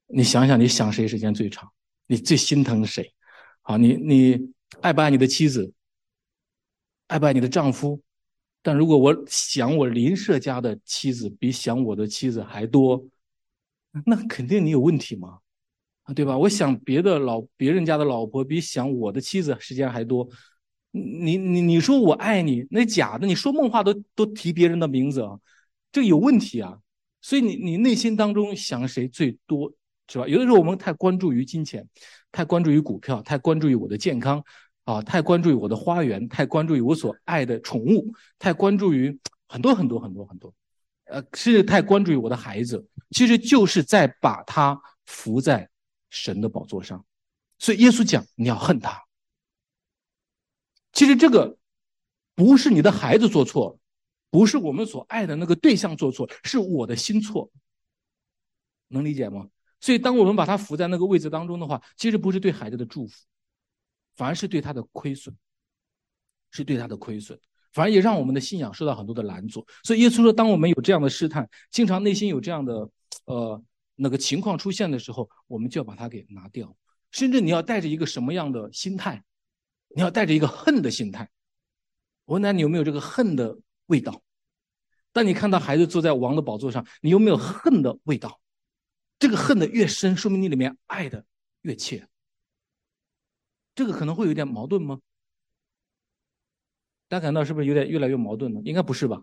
[0.06, 1.70] 你想想，你想谁时间最长？
[2.06, 3.14] 你最心疼谁？
[3.62, 5.72] 好，你你爱不爱你的妻子？
[7.06, 8.02] 爱不爱你的丈夫？
[8.62, 13.04] 但如果我想我邻舍家的妻子比想我的妻子还多，
[14.06, 15.38] 那肯定你有问题嘛，
[16.04, 16.38] 啊，对吧？
[16.38, 20.28] 我想别的老别人家的老婆比想我的妻子时间还多，
[20.92, 25.38] 你你你说我爱你，那假的，你说梦话都都提别人的名字啊，
[25.90, 26.78] 这有问题啊。
[27.20, 29.72] 所以你你内心当中想谁最多，
[30.08, 30.26] 是吧？
[30.26, 31.86] 有的时候我们太关注于金钱，
[32.30, 34.42] 太关注于股票，太关注于我的健康。
[34.84, 39.16] 啊，太关注于我的花园，太关注于我所爱的宠物，太关注于
[39.46, 40.52] 很多很多很多很多，
[41.04, 45.68] 呃，甚至太关注于我的孩子，其实就是在把他扶在
[46.10, 47.04] 神的宝座上。
[47.58, 49.00] 所以耶稣讲，你要恨他。
[50.92, 51.56] 其实这个
[52.34, 53.78] 不是你的孩子做错了，
[54.30, 57.50] 不是我们所爱的那个对象做错，是我的心错。
[58.88, 59.48] 能理解吗？
[59.80, 63.14] 所以当我们把他扶在那个位置当中的话，其实不是对孩子的祝福。
[64.16, 65.34] 反而是对他的亏损，
[66.50, 67.38] 是对他的亏损，
[67.72, 69.66] 反而也让我们的信仰受到很多的拦阻。
[69.84, 72.90] 所以耶稣说，当我们有这样的试探，经常内心有这样的
[73.24, 73.62] 呃
[73.94, 76.76] 那个情况出现的时候，我们就要把它给拿掉。
[77.10, 79.22] 甚至你要带着一个什么样的心态？
[79.94, 81.28] 你要带着一个恨的心态。
[82.24, 84.22] 我问你有没有这个恨的味道？
[85.12, 88.40] 当你看到孩子坐在王的宝座上，你有没有恨的味道？
[89.18, 91.24] 这个恨的越深，说明你里面爱的
[91.60, 92.08] 越切。
[93.74, 95.00] 这个可能会有点矛盾吗？
[97.08, 98.60] 大家感到是不是有点越来越矛盾了？
[98.64, 99.22] 应该不是吧？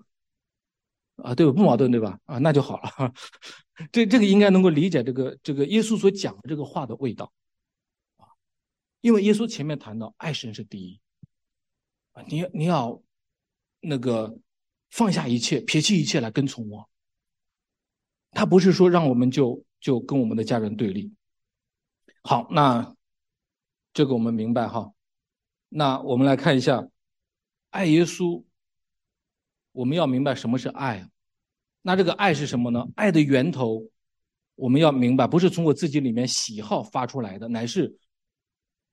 [1.16, 2.20] 啊，对，不矛盾对吧？
[2.26, 3.14] 啊，那就好了。
[3.92, 7.32] 这这个应该能够理解这个这个耶稣所讲的这个话的味道
[8.18, 8.28] 啊，
[9.02, 11.00] 因为耶稣前面谈到爱神是第一
[12.12, 13.02] 啊，你你要
[13.80, 14.38] 那个
[14.90, 16.90] 放下一切，撇弃一切来跟从我。
[18.32, 21.12] 他不是说让我们就就跟我们的家人对立。
[22.24, 22.96] 好，那。
[23.94, 24.94] 这个我们明白哈，
[25.68, 26.88] 那我们来看一下，
[27.72, 28.44] 爱耶稣，
[29.72, 31.10] 我们要明白什么是爱。
[31.82, 32.86] 那这个爱是什么呢？
[32.96, 33.84] 爱的源头，
[34.56, 37.98] 我们要明白，不是从我自己里面喜好发出来的，乃是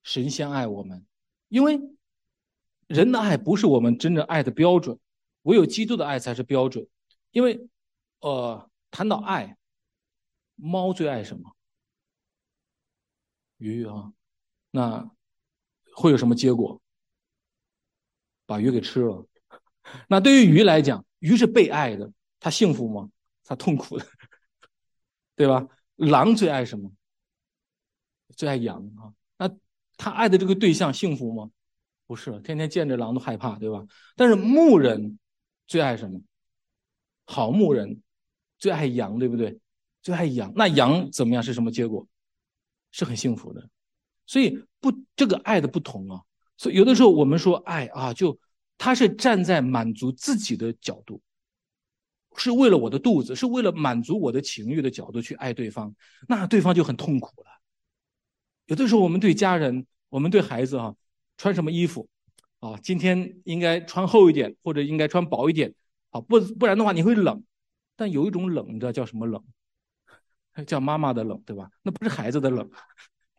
[0.02, 1.04] 神先爱我们。
[1.48, 1.78] 因为
[2.86, 4.98] 人的爱不是我们真正爱的标准，
[5.42, 6.86] 唯有基督的爱才是标准。
[7.32, 7.68] 因为，
[8.20, 9.56] 呃，谈到爱，
[10.54, 11.54] 猫最爱什么？
[13.58, 14.12] 鱼啊。
[14.76, 15.10] 那
[15.94, 16.78] 会有什么结果？
[18.44, 19.26] 把鱼给吃了。
[20.06, 23.08] 那对于鱼来讲，鱼是被爱的，它幸福吗？
[23.42, 24.06] 它痛苦的，
[25.34, 25.66] 对吧？
[25.94, 26.92] 狼最爱什么？
[28.36, 29.14] 最爱羊啊。
[29.38, 29.50] 那
[29.96, 31.50] 他爱的这个对象幸福吗？
[32.06, 33.82] 不是，天天见着狼都害怕，对吧？
[34.14, 35.18] 但是牧人
[35.66, 36.20] 最爱什么？
[37.24, 38.02] 好牧人
[38.58, 39.58] 最爱羊，对不对？
[40.02, 40.52] 最爱羊。
[40.54, 41.42] 那羊怎么样？
[41.42, 42.06] 是什么结果？
[42.92, 43.70] 是很幸福的。
[44.26, 46.20] 所以不，这个爱的不同啊。
[46.56, 48.38] 所以有的时候我们说爱啊，就
[48.78, 51.20] 他是站在满足自己的角度，
[52.36, 55.94] 是为了我的肚子，是为了满足我的情欲的角度去爱对方，
[56.28, 57.46] 那对方就很痛苦了。
[58.66, 60.94] 有的时候我们对家人，我们对孩子哈，
[61.36, 62.08] 穿什么衣服
[62.58, 62.76] 啊？
[62.82, 65.74] 今天应该穿厚一点，或者应该穿薄一点，
[66.10, 67.42] 啊不不然的话你会冷。
[67.96, 69.42] 但有一种冷，你知道叫什么冷？
[70.66, 71.70] 叫妈妈的冷，对吧？
[71.82, 72.68] 那不是孩子的冷。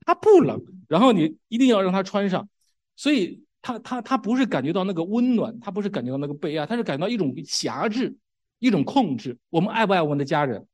[0.08, 2.48] 他不冷，然后你一定要让他穿上，
[2.96, 8.16] 所以他他他不是感觉到那个温暖，他不是感觉到那个被爱，他是感到一种辖制，
[8.60, 9.38] 一种控制。
[9.50, 10.66] 我们爱不爱我们的家人？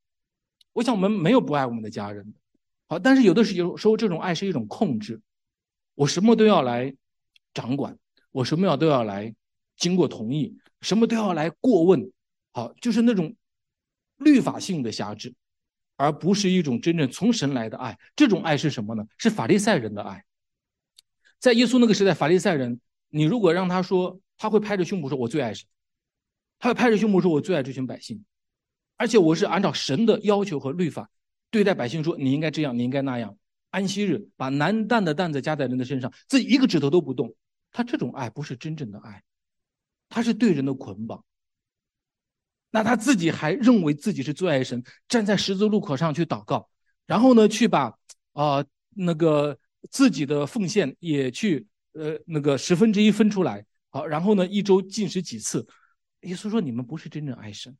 [0.73, 2.37] 我想我们没有不爱我们的家人的，
[2.87, 5.19] 好，但是有的时有时候这种爱是一种控制，
[5.95, 6.95] 我什么都要来
[7.55, 7.97] 掌管，
[8.31, 9.33] 我什么要都要来
[9.77, 12.11] 经过同意，什么都要来过问，
[12.51, 13.35] 好，就是那种
[14.17, 15.33] 律法性的辖制。
[15.95, 19.05] 而不是一种真正从神来的爱，这种爱是什么呢？
[19.17, 20.23] 是法利赛人的爱。
[21.39, 22.79] 在耶稣那个时代，法利赛人，
[23.09, 25.67] 你如果让他说，他会拍着胸脯说：“我最爱神。”
[26.59, 28.23] 他会拍着胸脯说：“我最爱这群百姓。”
[28.95, 31.09] 而且我是按照神的要求和律法
[31.51, 33.37] 对待百姓，说你应该这样，你应该那样。
[33.71, 37.35] 安息日把难担的担子加在人的身上，自己一个指头都不动。
[37.71, 39.23] 他这种爱不是真正的爱，
[40.07, 41.25] 他是对人的捆绑。
[42.75, 46.67] 那他自己还认为自己是最爱神，站在十字路口上去祷告，
[47.05, 47.95] 然后呢，去把
[48.31, 49.55] 啊，那个
[49.91, 55.67] 自己的奉献也去呃那个十分之一分出来，好，然后呢一周进食几次。
[56.21, 57.77] 耶稣说你们不是真正爱神，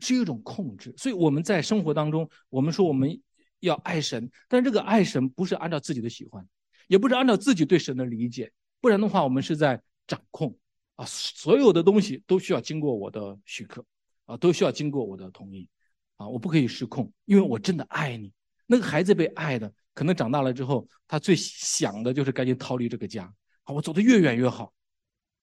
[0.00, 0.92] 是一种控制。
[0.96, 3.16] 所以我们在生活当中，我们说我们
[3.60, 6.44] 要爱神，但这个爱神不是按照自己的喜欢，
[6.88, 10.58] 也不是按照自己对神的理解，不然的话我们是在掌控
[10.96, 13.84] 啊，所有的东西都需要经过我的许可
[14.30, 15.68] 啊，都需要经过我的同意。
[16.16, 18.30] 啊，我不可以失控，因为我真的爱你。
[18.66, 23.24] 那个孩子被爱的，可能长大了之后，他最想的就是赶紧逃离这个家。
[23.64, 24.72] 啊，我走得越远越好。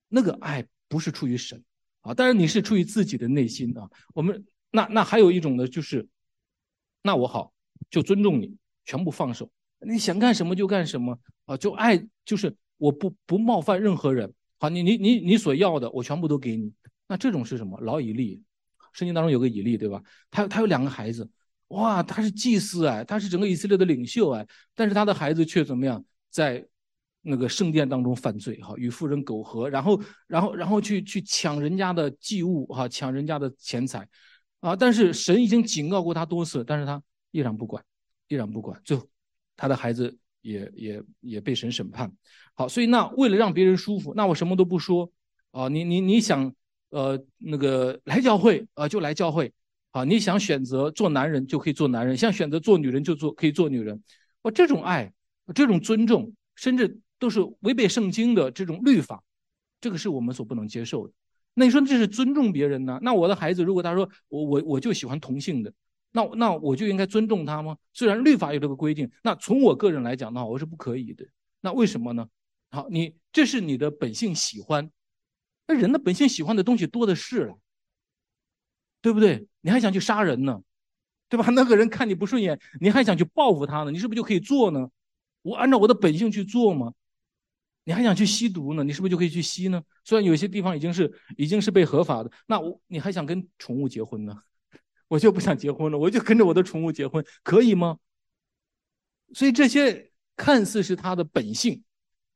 [0.08, 1.62] 那个爱不是出于神，
[2.02, 3.89] 啊，但是你是出于自己的内心啊。
[4.13, 6.08] 我们那那还有一种呢，就是，
[7.02, 7.52] 那我好
[7.89, 14.32] 就尊重你，全部放手，你想干什么就干什么啊，就爱就是我不不冒犯任何人。
[14.60, 16.71] 好，你你你你所要的，我全部都给你。
[17.08, 17.80] 那这种是什么？
[17.82, 18.43] 劳以利。
[18.97, 20.01] 圣经当中有个以利，对吧？
[20.31, 21.29] 他他有两个孩子，
[21.67, 26.65] 哇，他是祭司哎，他是整个以色列的领袖哎，但是他的孩子却怎么样，在
[27.21, 34.07] 那个圣殿当中犯罪哈，与妇人苟合，然后然后然后去去抢人家的祭物哈，抢人家的钱财
[34.62, 34.75] 啊！
[34.75, 37.83] 但是神已经警告过他多次，但是他依然不管，
[38.29, 39.07] 依然不管，最后
[39.55, 42.12] 他的孩子也也也被神审判。
[42.55, 45.12] 好，所以那为了让别人舒服，那我什么都不说
[45.51, 46.51] 啊，你你你想。
[46.89, 49.52] 呃，那个来教会啊，就来教会，
[49.91, 54.02] 啊，你想选择做男人就可以做男人，想选择做女人就做可以做女人，
[54.43, 55.12] 哇，这种爱，
[55.54, 59.21] 这种尊重，甚至都是违背圣经的这种律法，
[59.82, 61.13] 这个是我们所不能接受的。
[61.56, 63.00] 那你说这是尊重别人呢？
[63.02, 65.73] 那我的孩子如果他说我我我就喜欢同性的，
[66.13, 67.76] 那那我就应该尊重他吗？
[67.93, 71.26] 虽然律法有这个规定，那从我个人来讲的话，我是不可以的。
[71.60, 72.26] 那为什么呢？
[72.69, 74.89] 好，你这是你的本性喜欢。
[75.67, 77.60] 那人的本性喜欢的东西多的是了，
[79.01, 79.47] 对不对？
[79.62, 80.62] 你还想去杀人呢，
[81.27, 81.45] 对吧？
[81.51, 83.91] 那个人看你不顺眼，你还想去报复他呢？
[83.91, 84.89] 你是不是就可以做呢？
[85.41, 86.93] 我按照我的本性去做吗？
[87.84, 88.84] 你还想去吸毒呢？
[88.84, 89.84] 你是不是就可以去吸呢？
[90.03, 94.41] 虽然有些地方已经是已经是被合法的，那我你还想跟宠物结婚呢？
[95.10, 97.97] 我就不想结婚了，我就跟着我的宠物结婚，可以吗？
[99.34, 101.84] 所以这些看似是他的本性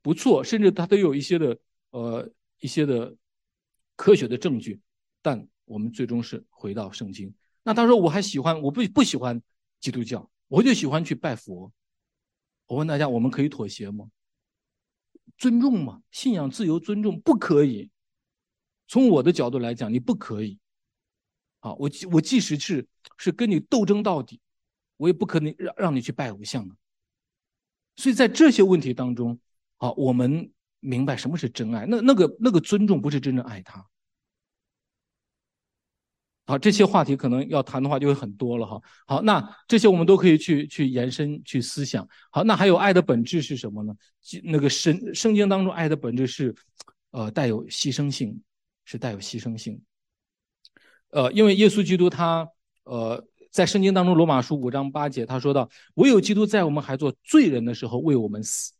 [0.01, 1.57] 不错，甚至他都有一些的
[1.91, 3.15] 呃一些的。
[4.01, 4.81] 科学的证据，
[5.21, 7.31] 但我们最终是回到圣经。
[7.61, 9.39] 那他说我还喜欢，我不不喜欢
[9.79, 11.71] 基督教，我就喜欢去拜佛。
[12.65, 14.09] 我问大家，我们可以妥协吗？
[15.37, 16.01] 尊重吗？
[16.09, 17.91] 信仰自由，尊重不可以。
[18.87, 20.57] 从我的角度来讲，你不可以。
[21.59, 22.87] 啊，我我即使是
[23.19, 24.41] 是跟你斗争到底，
[24.97, 26.75] 我也不可能让让你去拜偶像的。
[27.97, 29.39] 所以在这些问题当中，
[29.77, 31.85] 啊，我们明白什么是真爱。
[31.85, 33.87] 那那个那个尊重不是真正爱他。
[36.47, 38.81] 好，这些话题可能要谈的话就会很多了哈。
[39.05, 42.05] 好，那这些我们都可以去去延伸去思想。
[42.29, 43.95] 好，那还有爱的本质是什么呢？
[44.43, 46.53] 那个神圣经当中爱的本质是，
[47.11, 48.41] 呃，带有牺牲性，
[48.83, 49.81] 是带有牺牲性。
[51.11, 52.45] 呃，因为耶稣基督他，
[52.83, 58.73] 呃，在圣经当中罗马书五章八节他说到，唯有基督在我们还做罪人的时候为我们死，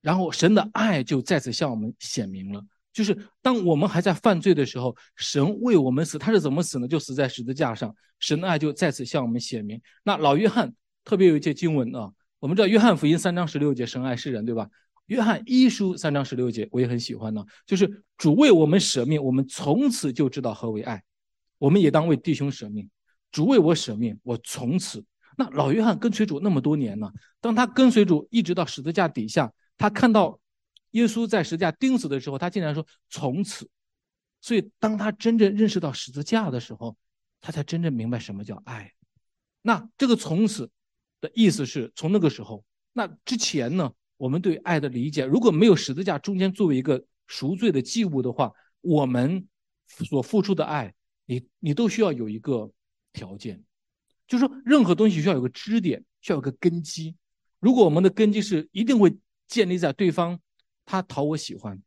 [0.00, 2.64] 然后神的爱就再次向我们显明了。
[2.92, 6.88] 就是当我们还在犯罪的时候，神为我们死，他是怎么死呢？
[6.88, 9.80] 就死在十字架上，神的爱就再次向我们显明。
[10.02, 12.10] 那老约翰特别有一节经文啊，
[12.40, 14.68] 我们知道约翰福音三章十六节，神爱世人，对吧？
[15.06, 21.02] 约翰一书三章十六节，我也很喜欢呢，就是主为我们舍命，我们从此就知道何为爱，
[21.58, 22.88] 我们也当为弟兄舍命。
[23.32, 25.04] 主为我舍命，我从此。
[25.36, 27.08] 那老约翰跟随主那么多年呢，
[27.40, 30.38] 当他跟随主一直到十字架底下，他看到。
[30.92, 33.70] 耶稣在十字架钉死的时候，他竟然说“从此”，
[34.42, 36.96] 所以当他真正认识到十字架的时候，
[37.40, 38.92] 他才真正明白什么叫爱。
[39.62, 40.68] 那这个“从此”
[41.22, 43.92] 的意思是从那个时候，那之前呢？
[44.16, 49.46] 我们对爱的理解，如果没有十字架中间作为一个赎罪的祭物的话，我们
[49.86, 50.92] 所付出的爱，
[51.24, 52.68] 你你都需要有一个
[53.12, 53.62] 条件，
[54.26, 57.14] 就是说任何东西需要有个支点，需要有个根基。
[57.60, 59.16] 如果我们的根基是一定会
[59.50, 60.38] 建立在对方。
[60.86, 61.80] 他讨我喜欢，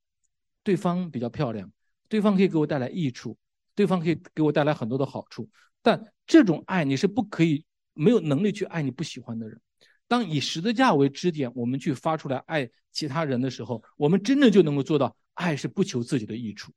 [0.63, 1.69] 对方比较漂亮，
[2.07, 3.37] 对方可以给我带来益处，
[3.75, 5.49] 对方可以给我带来很多的好处。
[5.81, 9.59] 但这种爱你是不可以没有能力去爱你不喜欢的人。
[10.07, 16.71] 当以十字架为支点，我们去发出来爱其他人的时候，我们真正就能够做到爱是不求自己的益处，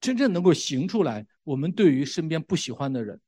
[0.00, 1.26] 真正能够行出来。
[1.44, 3.20] 我们对于身边不喜欢的人，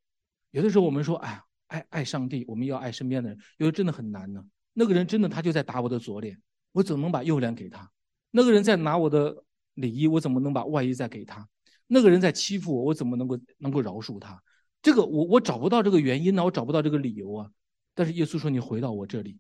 [0.53, 4.43] 有的时候我们说，哎呀，爱爱上帝，我们要爱身边的人，有的真的很难呢。
[4.79, 6.41] 那个人真的他就在打我的左脸。
[6.71, 7.91] 我怎么能把右脸给他？
[8.31, 9.43] 那个人在拿我的
[9.75, 11.49] 里衣，我怎么能把外衣再给他？
[11.89, 14.41] 那个人在欺负我，我怎么能够能够饶恕他？
[14.81, 17.51] 这个我我找不到这个原因呢，我找不到这个理由啊。
[17.95, 19.39] 但是耶稣说：“你回到我这里。”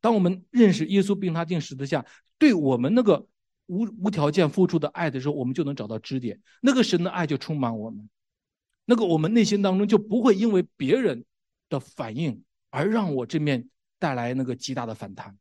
[0.00, 2.06] 当我们认识耶稣并他定十字架
[2.38, 3.26] 对我们那个
[3.66, 8.08] 无无条件付出的爱的时候，我们就能找到支点，那个神的爱就充满我们，
[8.86, 11.24] 那个我们内心当中就不会因为别人
[11.68, 13.68] 的反应而让我这面
[13.98, 15.36] 带来那个极大的反弹。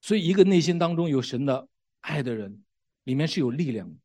[0.00, 1.68] 所以，一个内心当中有神的
[2.00, 2.62] 爱的人，
[3.04, 3.96] 里面是有力量的。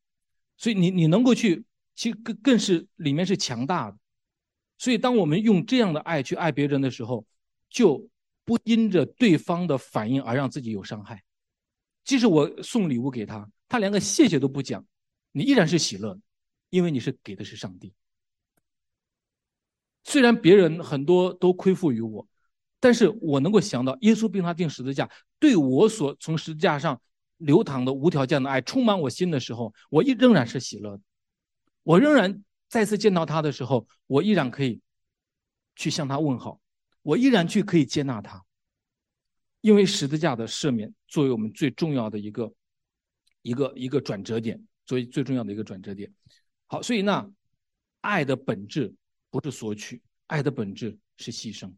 [0.58, 1.64] 所以，你你能够去，
[1.96, 3.98] 其实更更是里面是强大的。
[4.78, 7.26] 所以，当我们用这样的爱去爱别人的时候，
[7.70, 8.10] 就
[8.44, 11.24] 不因着对方的反应而让自己有伤害。
[12.04, 14.86] 即使我送礼物给他，他连个谢谢都不讲，
[15.32, 16.20] 你依然是喜乐，
[16.70, 17.94] 因为你是给的是上帝。
[20.04, 22.28] 虽然别人很多都亏负于我。
[22.80, 27.02] 但是我能够想到，耶稣并他定十字架，对我所从十字架上
[27.38, 31.04] 流淌的无条件的爱充满我心的时候，我依仍然是喜乐的。
[31.84, 34.82] 我仍然再次见到他的时候，我依然可以
[35.78, 36.60] 去向他问好，
[37.04, 38.44] 我依然去可以接纳他，
[39.62, 42.54] 因为十字架的赦免作为我们最重要的一个
[43.44, 46.12] 一个一个转折点，作为最重要的一个转折点。
[46.68, 47.32] 好，所以那
[48.02, 48.94] 爱的本质
[49.34, 51.74] 不是索取，爱的本质是牺牲。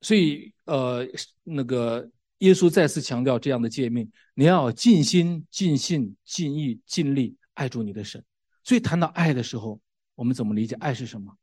[0.00, 1.04] 所以，呃，
[1.42, 8.24] 那个耶稣再次强调这样的诫命：你要尽心、尽性、尽意、尽力爱住你的神。
[8.62, 9.80] 所以谈到爱的时候，
[10.14, 11.36] 我们怎么理解爱是什么？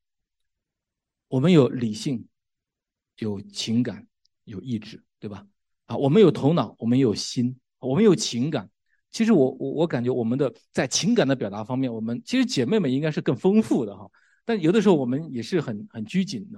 [1.27, 2.25] 我们有理性，
[3.17, 4.07] 有情感，
[4.45, 5.45] 有意志，对吧？
[5.87, 8.69] 啊，我们有头脑，我们有心，我们有情感。
[9.11, 14.09] 其实我我我感觉我们的在情感的表达方面，我们其实姐妹们应该是更丰富的哈。
[14.47, 16.57] 但有的时候我们也是很很拘谨的。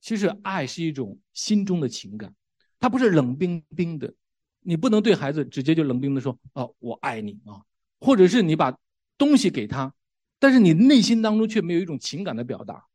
[0.00, 2.34] 其实爱是一种心中的情感，
[2.80, 4.14] 它不是冷冰冰的。
[4.60, 7.60] 你不能对孩子直接就冷冰的说：“哦，我爱你啊。”
[8.00, 8.74] 或者是你把
[9.18, 9.92] 东西给他，
[10.38, 12.86] 但是你内心当中却没有一种情感的表达。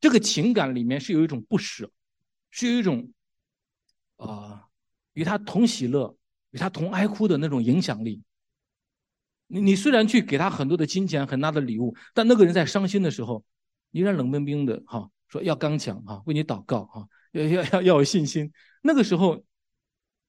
[0.00, 1.90] 这个情感里面是有一种不舍，
[2.50, 3.12] 是有一种
[4.16, 4.66] 啊
[5.12, 6.16] 与他同喜乐、
[6.52, 8.22] 与他同哀哭的那种影响力。
[9.46, 13.44] 你你虽然去给他很多的金钱、很大的礼物，但那个人在伤心的时候，
[13.90, 15.10] 依然冷冰冰的哈。
[15.28, 18.50] 说要刚强啊，为你祷告啊，要要要要有信心。
[18.80, 19.44] 那个时候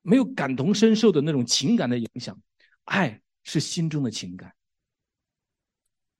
[0.02, 2.38] 没有感同身受的那种情感的影响，
[2.84, 4.54] 爱是心中的情感。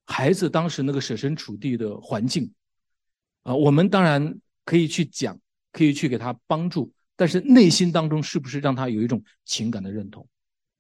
[0.06, 2.54] 孩子当时那个设身处地的环境
[3.44, 5.38] 啊，我们当然可以去讲，
[5.74, 10.26] 可以去给他帮助，但是内心当中是不是让他有一种情感的认同？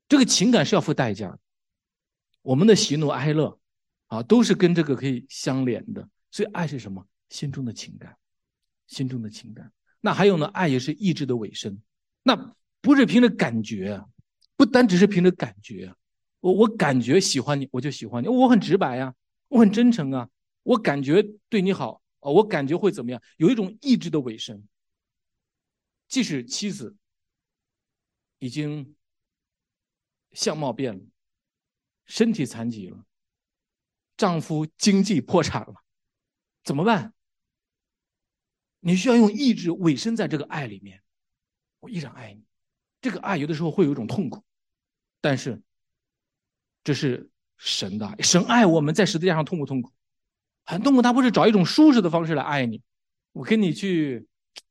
[0.08, 1.40] 这个情感是要付代价的。
[2.42, 3.60] 我们的喜怒哀乐
[4.08, 6.08] 啊，都是跟这个可以相连的。
[6.32, 7.08] 所以爱是什么？
[7.30, 8.18] 心中的情感，
[8.88, 9.72] 心中的情感。
[10.02, 10.48] 那还有呢？
[10.48, 11.80] 爱也是意志的尾声。
[12.24, 14.04] 那不是凭着感觉，
[14.56, 15.94] 不单只是凭着感觉。
[16.40, 18.28] 我我感觉喜欢你，我就喜欢你。
[18.28, 19.14] 我很直白呀，
[19.48, 20.30] 我很真诚啊。
[20.64, 23.22] 我感觉对你好啊，我感觉会怎么样？
[23.38, 24.64] 有一种意志的尾声。
[26.08, 26.96] 即使妻子
[28.40, 28.96] 已经
[30.32, 31.04] 相貌变了，
[32.06, 33.06] 身体残疾了，
[34.18, 35.76] 丈夫经济破产了，
[36.64, 37.14] 怎么办？
[38.82, 41.02] 你需要用意志委身在这个爱里面，
[41.82, 42.44] 我依然爱你。
[43.02, 44.44] 这个爱有的时候会有一种痛苦，
[45.20, 45.62] 但是
[46.84, 49.92] 这是神的爱，神爱我们在十字架上痛不痛苦？
[50.66, 52.82] 很痛苦，他不是找一种舒适的方式来爱你。
[53.34, 54.28] 我跟你去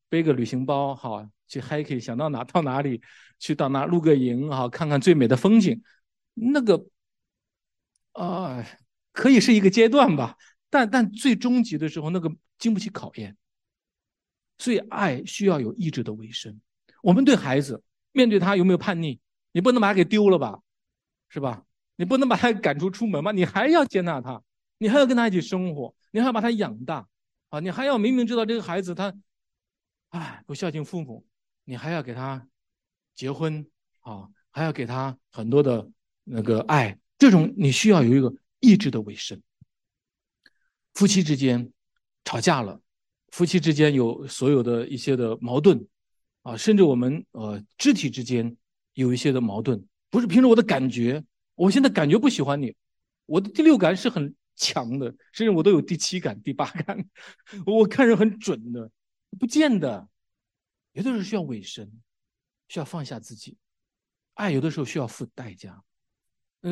[0.09, 3.03] 背个旅行包，好去 hiking，想到哪到哪里，
[3.39, 5.83] 去到哪露个营，好看看最美的风景。
[6.35, 6.87] 那个
[8.13, 8.65] 啊，
[9.13, 10.37] 可以是一个阶段吧，
[10.71, 13.37] 但但最终极的时候，那个经不起考验。
[14.59, 16.61] 所以，爱需要有意志的维生。
[17.03, 19.21] 我们对孩子，面对他有没有叛逆？
[19.53, 20.61] 你不能把他给丢了吧，
[21.29, 21.65] 是吧？
[21.97, 23.33] 你不能把他赶出出门吧？
[23.33, 24.43] 你还要接纳他，
[24.79, 27.09] 你还要跟他一起生活，你还要把他养大，
[27.51, 29.15] 啊，你还要明明知道这个孩子他，
[30.11, 31.25] 哎，不孝敬父母，
[31.65, 32.47] 你还要给他
[33.15, 33.65] 结婚，
[34.01, 35.89] 啊，还要给他很多的
[36.25, 36.99] 那个爱。
[37.17, 39.41] 这种你需要有一个意志的维生。
[40.99, 41.73] 夫妻之间
[42.25, 42.83] 吵架了。
[43.29, 45.87] 夫妻之间有所有的一些的矛盾，
[46.43, 48.57] 啊，甚至我们呃肢体之间
[48.95, 51.25] 有一些的矛盾，不是凭着我的感觉，
[51.55, 52.75] 我现在感觉不喜欢你，
[53.27, 57.09] 我的第六感是很强的，甚至我都有第七感、第八感，
[57.65, 58.91] 我看人很准的，
[59.39, 60.09] 不见得，
[60.95, 61.89] 有的时候需要委身，
[62.67, 63.57] 需要放下自己，
[64.35, 65.81] 爱有的时候需要付代价，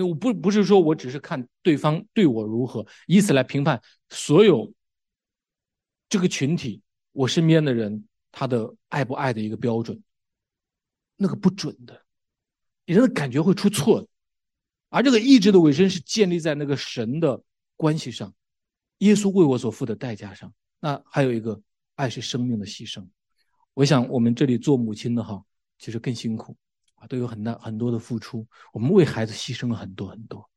[0.02, 4.72] 我不不是说我只是看对方对我如何，以此来评判所有。
[6.08, 10.00] 这个群体，我身边的人，他的爱不爱的一个标准，
[11.16, 12.00] 那个不准的，
[12.84, 14.06] 人的感觉会出错的，
[14.88, 17.42] 而这个意志的尾声是建立在那个神的
[17.74, 18.32] 关系上，
[18.98, 21.60] 耶稣为我所付的代价上，那还有一个，
[21.96, 23.04] 爱是生命的牺牲。
[23.74, 25.44] 我想我们这里做母亲的哈，
[25.76, 26.56] 其实更辛苦，
[27.06, 28.46] 都有很大很多的付出。
[28.72, 30.48] 我们为孩子牺牲了很多很多。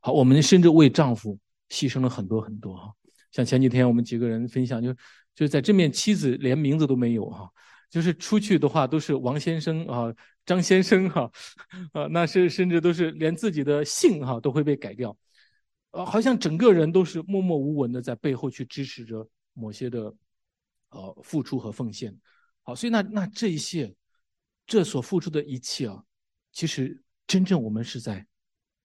[0.00, 1.38] 好，我们甚至为丈夫
[1.68, 2.92] 牺牲了很多很多哈。
[3.30, 4.92] 像前几天我们几个人分享，就
[5.34, 7.48] 就是在这面妻子连名字都没有哈，
[7.90, 10.12] 就是出去的话都是王先生啊、
[10.46, 11.30] 张先生哈，
[11.92, 15.16] 啊，那是甚至都是连自己的姓哈都会被改掉，
[15.90, 20.14] 啊，好像整个人都是默默无闻的在背后去支持着某些的
[20.90, 22.16] 呃付出和奉献。
[22.62, 23.94] 好，所以那那这一切，
[24.68, 26.04] 这所付出的一切啊，
[26.52, 28.24] 其实真正我们是在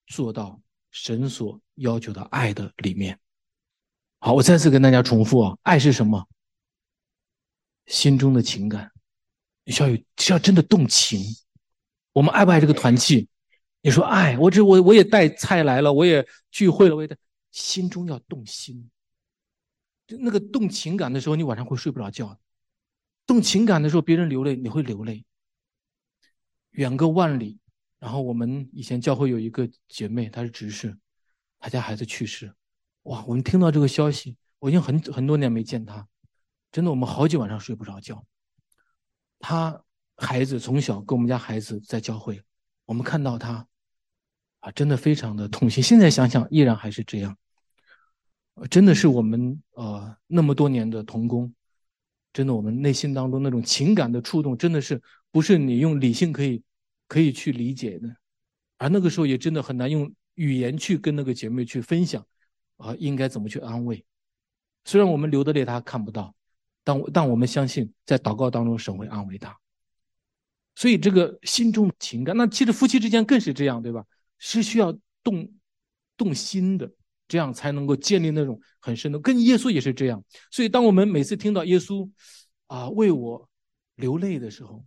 [0.08, 0.60] 做到。
[0.96, 3.18] 神所要求的爱的里面，
[4.20, 6.28] 好，我再次跟大家重复啊，爱是什么？
[7.86, 8.92] 心中的情感，
[9.64, 11.20] 你需要有，需要真的动情。
[12.12, 13.26] 我们爱不爱这个团契？
[13.80, 17.16] 你说爱，我这我我也带菜来了，我也聚会了，我也带，
[17.50, 18.88] 心中要动心。
[20.06, 22.38] 就那个动情感的时候，你晚上会睡不着觉。
[23.26, 25.24] 动情感的时候，别人流泪，你会流泪。
[26.74, 27.58] 远隔万里。
[27.98, 30.94] 然后我们以前教会有一个姐妹，她是执事，
[31.58, 32.52] 她家孩子去世，
[33.04, 33.24] 哇！
[33.26, 36.06] 我们听到这个消息，我已经很很多年没见她，
[36.70, 38.22] 真的，我们好几晚上睡不着觉。
[39.38, 39.82] 她
[40.16, 42.42] 孩子从小跟我们家孩子在教会，
[42.84, 43.66] 我们看到她，
[44.60, 45.82] 啊，真的非常的痛心。
[45.82, 47.34] 现在想想，依然还是这样，
[48.70, 51.54] 真的是我们呃那么多年的童工，
[52.34, 55.00] 真的我们内心当中那种情感的触动，真的是
[55.34, 56.62] 不是你用理性可以。
[57.06, 58.08] 可以去理解的，
[58.78, 62.26] 而那个时候也真的很难用语言去跟那个姐妹去分享，
[62.78, 64.02] 啊，应该怎么去安慰？
[64.86, 66.34] 虽然我们流的泪她看不到，
[66.82, 69.54] 但但我们相信在祷告当中神会安慰她。
[70.74, 74.02] 所以这个心中情感，那其实夫妻之间更是这样，对吧？
[74.38, 74.90] 是需要
[75.22, 75.46] 动
[76.16, 76.90] 动心的，
[77.28, 79.20] 这样才能够建立那种很深的。
[79.20, 80.24] 跟耶稣也是这样。
[80.50, 82.10] 所以当我们每次听到耶稣
[82.66, 83.46] 啊为我
[83.96, 84.84] 流泪的时候，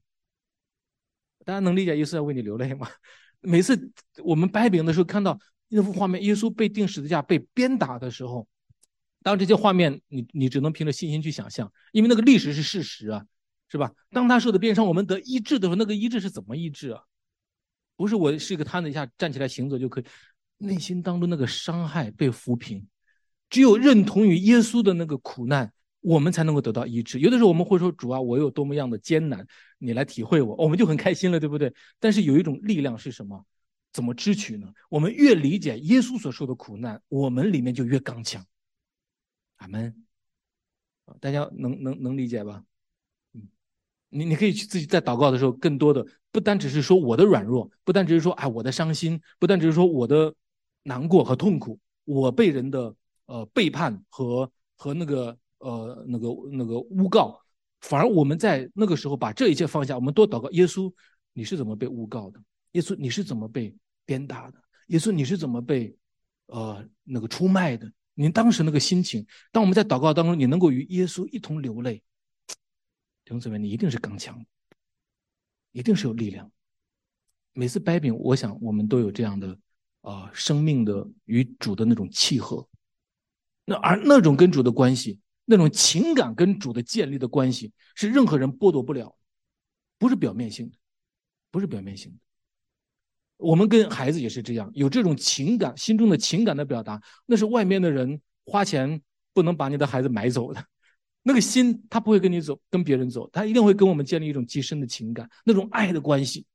[1.48, 2.90] 大家能理解耶稣在为你流泪吗？
[3.40, 3.90] 每次
[4.22, 5.40] 我们掰饼的时候，看到
[5.70, 8.46] 那幅画面，耶稣被钉十字架、被鞭打的时候，
[9.24, 13.24] 当这些画面，你你只能凭着信心去想象，因为那个历史是事实啊，
[13.70, 13.94] 是吧？
[14.10, 17.02] 当他受的鞭伤，我们得医治的时候，那个医治是怎么医治啊？
[17.96, 20.04] 不是我是一个瘫子一下站起来行走就可以，
[20.58, 22.86] 内心当中那个伤害被抚平，
[23.50, 25.72] 只有认同于耶稣的那个苦难。
[26.08, 27.20] 我们才能够得到医治。
[27.20, 29.46] 有的时候我们会说：“主啊，我有多么样的艰难，
[29.78, 33.46] 你来体会我，我们就很开心了，对不对？”但是有一种力量是什么？
[33.92, 34.72] 怎么支取呢？
[34.90, 38.46] 我们越理解耶稣所受的苦难，我们里面就越刚强。
[39.58, 40.06] 阿门。
[41.20, 42.64] 大家能能能理解吧？
[43.34, 43.42] 嗯，
[44.08, 50.34] 你你可以去自己在祷告的时候，更多的不单只是说我的软弱，不单只是说哎我的伤心，不单只是说我的
[50.84, 52.96] 难过和痛苦，我被人的
[53.26, 55.38] 呃背叛和和那个。
[55.60, 57.42] 呃，那个那个诬告，
[57.82, 60.50] 反而我们在那个时候把这一切放下，我们多祷告。
[60.52, 60.94] 耶稣，
[61.34, 62.40] 你是怎么被诬告的？
[62.74, 64.62] 耶稣，你是怎么被鞭打的？
[64.88, 65.96] 耶稣，你是怎么被
[66.48, 67.92] 呃那个出卖的？
[68.14, 72.02] 您当时那个心情，当我们在祷告当中，你能够与耶稣一同流泪，
[73.24, 74.44] 弟兄姊妹，你一定是刚强，
[75.72, 76.52] 一定是有力量。
[77.54, 79.58] 每次掰饼，我想我们都有这样的
[80.02, 82.68] 啊生命的与主的那种契合，
[83.66, 85.20] 那而那种跟主的关系。
[85.50, 89.18] 那种情感跟主的建立的关系是任何人剥夺不了，
[89.98, 90.76] 不是表面性的，
[91.50, 92.18] 不是表面性的。
[93.38, 100.66] 我们跟孩子也是这样，有这种情感，心中的情感的表达，那是外面的人花钱不能把你的孩子买走的，
[101.24, 106.46] 那个心他不会跟你走，跟别人走，他一定会跟我们建立一种极深的情感，那种爱的关系。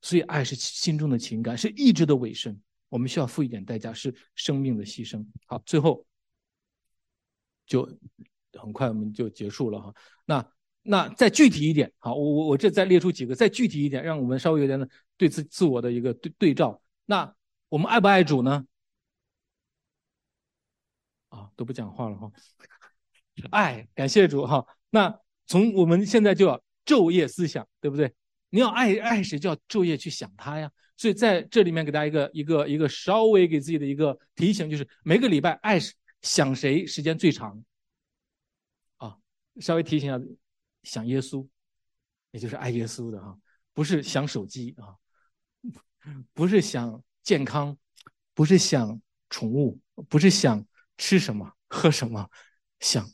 [0.00, 5.22] 所以，爱是心中的情感，是意志的尾声，我们需要付一点代价，是生命的牺牲。
[5.44, 6.06] 好，最后。
[7.72, 7.88] 就
[8.60, 9.94] 很快我们就结束了哈。
[10.26, 10.46] 那
[10.82, 16.82] 那再具体一点，好，我我我这再列出几个，再具体一点，让我们稍微有点对自自我的一个对对照。
[17.06, 17.34] 那
[17.70, 18.66] 我们爱不爱主呢？
[21.30, 22.30] 啊，都不讲话了哈。
[23.50, 24.66] 爱，感谢主哈。
[24.90, 28.12] 那从我们现在就要昼夜思想，对不对？
[28.50, 30.70] 你要爱爱谁，就要昼夜去想他呀。
[30.98, 35.94] 所以在这里面给大家一个一个一个稍微给自己的一个提醒，就是每个礼拜爱是。
[36.22, 37.62] 想谁时间最长？
[38.96, 39.18] 啊，
[39.60, 40.24] 稍微提醒一下，
[40.82, 41.46] 想耶稣，
[42.30, 43.38] 也就是爱耶稣的哈，
[43.72, 44.96] 不是想手机啊，
[46.32, 47.76] 不是想健康，
[48.34, 50.64] 不是想宠物，不是想
[50.96, 52.30] 吃什么喝什么，
[52.80, 53.08] 想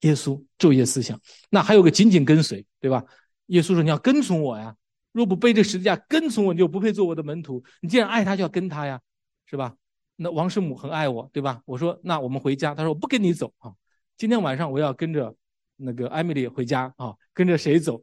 [0.00, 1.20] 耶稣昼夜思想。
[1.50, 3.04] 那还有个紧紧跟随，对吧？
[3.46, 4.76] 耶稣说你要跟从我呀，
[5.12, 7.62] 若不背着十字架跟从我，你就不配做我的门徒。
[7.80, 9.00] 你既然爱他，就要跟他呀，
[9.46, 9.76] 是吧？
[10.16, 11.62] 那王师母很爱我，对吧？
[11.66, 13.72] 我说那我们回家，他说我不跟你走啊，
[14.16, 15.34] 今天晚上我要跟着
[15.76, 18.02] 那个艾米丽回家啊，跟着谁走？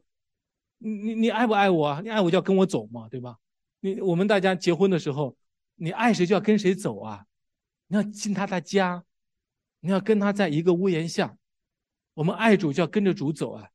[0.78, 2.00] 你你你爱不爱我啊？
[2.02, 3.36] 你爱我就要跟我走嘛，对吧？
[3.80, 5.36] 你我们大家结婚的时候，
[5.76, 7.24] 你爱谁就要跟谁走啊？
[7.88, 9.04] 你要进他的家，
[9.80, 11.36] 你要跟他在一个屋檐下。
[12.14, 13.68] 我们爱主就要跟着主走啊，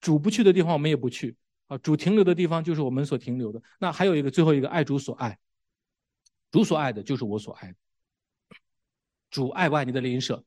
[0.00, 3.62] 主不去的地方我们也不去啊，主停留的地方就是我们所停留的。
[3.78, 5.38] 那还有一个最后一个，爱主所爱，
[6.54, 7.74] 主所爱的就是我所爱的。
[9.28, 10.44] 主爱不爱你的邻舍？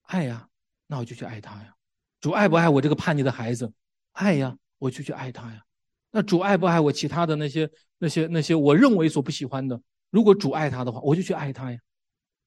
[0.00, 0.48] 爱呀，
[0.86, 1.76] 那我就去爱他呀。
[2.20, 3.70] 主爱不爱我这个叛逆的孩子？
[4.12, 5.62] 爱呀，我就去爱他呀。
[6.10, 9.78] 那主爱不爱我其他的那些那些那些我认为所不喜欢的？
[10.08, 11.78] 如果主爱他的话，我就去爱他呀。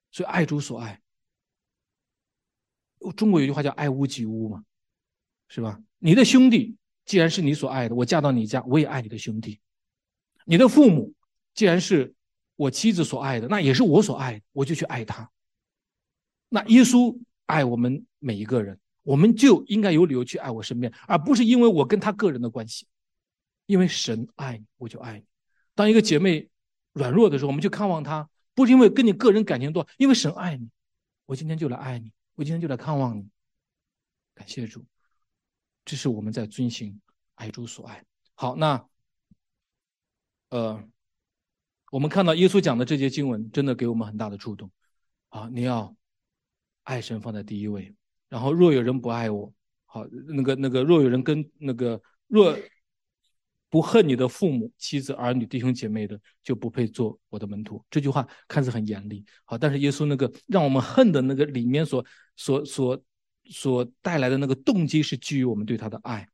[0.09, 0.99] 所以爱主所爱。
[3.15, 4.63] 中国有句话叫“爱屋及乌”嘛，
[5.47, 5.79] 是吧？
[5.99, 9.59] 你的兄弟既然是你所爱的，我嫁到你家，我也爱你的兄弟。
[10.45, 11.13] 你的父母
[11.53, 12.15] 既然是
[12.63, 15.29] 我妻子所爱的，那也是我所爱，我就去爱他。
[16.49, 22.87] 那耶稣爱我们每一个人，我们就应该有理由去爱我身边，而不是因为我跟他个人的关系。
[23.65, 25.25] 因为神爱你，我就爱你。
[25.73, 26.49] 当一个姐妹
[26.91, 30.69] 软弱的时候，我们去看望她，不是因为跟你个人感情多，因为神爱你，
[31.25, 32.11] 我今天就来爱你。
[32.35, 33.27] 我今天就来看望你，
[34.35, 34.83] 感谢主，
[35.85, 36.99] 这是我们在遵行
[37.35, 38.03] 爱主所爱。
[38.35, 38.85] 好，那
[40.49, 40.83] 呃，
[41.93, 44.71] 我们看到耶稣讲的这节经文，真的给我们很大的触动
[45.29, 45.47] 啊！
[45.53, 45.95] 你要
[46.81, 47.93] 爱神放在第一位，
[48.29, 49.53] 然后若有人不爱我，
[49.85, 52.57] 好，那个那个若有人跟那个若。
[53.69, 57.83] 不恨你的父母、妻子、儿女、弟兄姐妹的，就不配做我的门徒。
[57.89, 63.03] 这句话看似很严厉，好，但是耶稣那个让我们恨的那个里面所、所、所、
[63.45, 66.27] 所带来的那个动机，是基于我们对他的爱。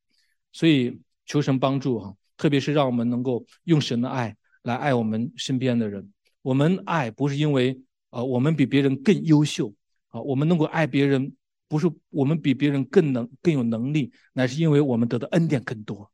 [0.52, 4.36] 所以求神帮助哈，特别是让我们能够用神的爱
[4.70, 6.08] 来爱我们身边的人。
[6.42, 7.78] 我们爱不是因为
[8.12, 9.74] 啊我们比别人更优秀
[10.10, 11.34] 啊，我们能够爱别人，
[11.68, 16.10] 不是我们比别人更能更有能力，乃是因为我们得的恩典更多。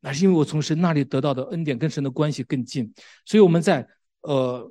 [0.00, 2.92] 那是因为我从神那里得到的恩典跟神的关系更近，
[3.24, 3.86] 所以我们在
[4.20, 4.70] 呃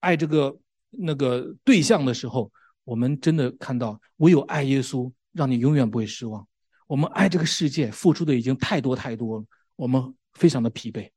[0.00, 0.56] 爱这个
[0.90, 2.50] 那个对象的时候，
[2.84, 6.46] 我们真的看到唯有爱耶稣，让你永远不会失望。
[6.86, 9.44] 我们爱这个世界，付出的已经太多太多了，
[9.76, 11.10] 我们非常的疲惫。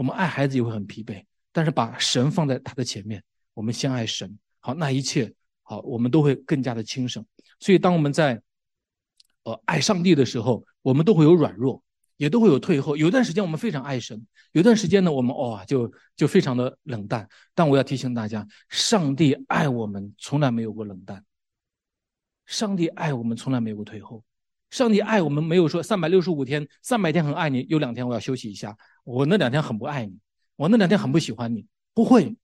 [0.00, 1.22] 我们爱孩子也会很疲惫，
[1.52, 3.22] 但是把神放在他的前面，
[3.52, 5.30] 我们先爱神，好，那一切
[5.62, 7.22] 好，我们都会更加的轻省。
[7.58, 8.40] 所以当我们在
[9.42, 11.82] 呃爱上帝的时候，我们都会有软弱。
[12.16, 17.26] 也都会有退后，有段时间我们非常爱神，有段时间呢，我们哦就就非常的冷淡。
[17.54, 21.24] 但我要提醒大家，上帝爱我们从来没有过冷淡，
[22.44, 24.22] 上帝爱我们从来没有过退后，
[24.70, 30.16] 上帝爱我们没有说三百六十五天，三百天很爱你，有两天我要休息一下，我那两天很不爱你，
[30.56, 32.36] 我那两天很不喜欢你，不会。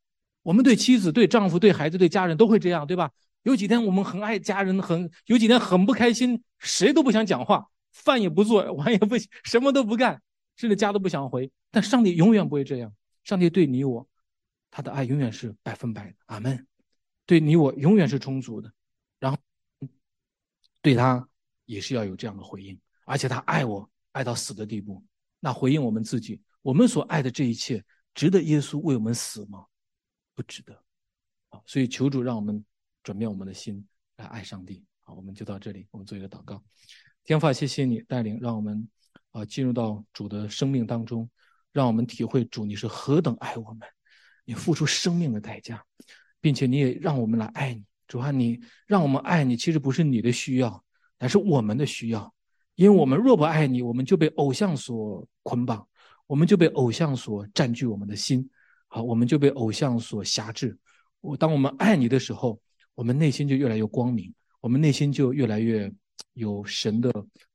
[0.43, 3.11] 我们对妻子、对丈夫、对孩子、对家人都会这样，对吧？
[3.43, 7.67] 有几天我们很爱家人，很有几天很不开心，谁都不想讲话。
[7.93, 10.21] 饭也不做， 碗也不洗，什么都不干，
[10.57, 11.51] 甚至家都不想回。
[11.71, 12.93] 但上帝永远不会这样，
[13.25, 14.07] 上帝对你我，
[14.71, 16.17] 他的爱永远是百分百的。
[16.27, 16.67] 阿门。
[17.25, 18.71] 对你我永远是充足的，
[19.19, 19.39] 然后
[20.81, 21.29] 对他
[21.67, 25.05] 也是要有这样的回应，而且他爱我爱到死的地步。
[25.39, 29.67] 那回应我们自己，我们所爱的这一切，值得耶稣为我们死吗？
[30.35, 30.83] 不值得。
[31.51, 32.65] 好，所以求主让我们
[33.03, 33.87] 转变我们的心
[34.17, 34.83] 来爱上帝。
[35.03, 36.63] 好，我们就到这里，我们做一个祷告。
[37.23, 38.89] 天父，谢谢你带领，让我们
[39.31, 41.29] 啊进入到主的生命当中，
[41.73, 43.81] 让我们体会主你是何等爱我们，
[44.45, 45.85] 你付出生命的代价，
[46.41, 47.85] 并且你也让我们来爱你。
[48.09, 50.85] 主啊，你让我们爱你，其实不是你的需要，
[51.19, 52.33] 乃是我们的需要。
[52.75, 55.87] 因为我们若不爱你，我们就被偶像所捆绑，
[56.27, 58.49] 我们就被偶像所占据我们的心，
[58.89, 60.79] 好，我们就被偶像所辖制。
[61.21, 62.61] 我当我们爱你的时候，
[62.95, 65.93] 我们内心就越来越光明，我们内心就越来越。
[66.33, 67.11] 有神的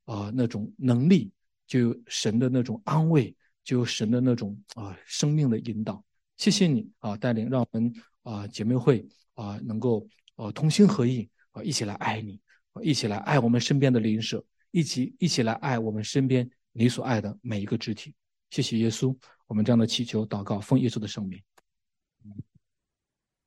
[0.06, 1.32] 啊那种能力，
[1.68, 6.04] 就有神的那种安慰，就有神的那种啊生命的引导。
[6.38, 7.94] 谢谢你啊带领，让我们
[8.24, 12.40] 啊姐妹会啊能够啊同心合意啊一起来爱你，
[12.82, 18.14] 一起来爱我们身边的邻舍，一起一起来爱我们身边你所爱的每一个肢体。
[18.50, 19.16] 谢谢耶稣，
[19.48, 21.42] 我们这样的祈求祷告，奉耶稣的圣名。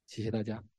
[0.06, 0.73] 谢谢大家。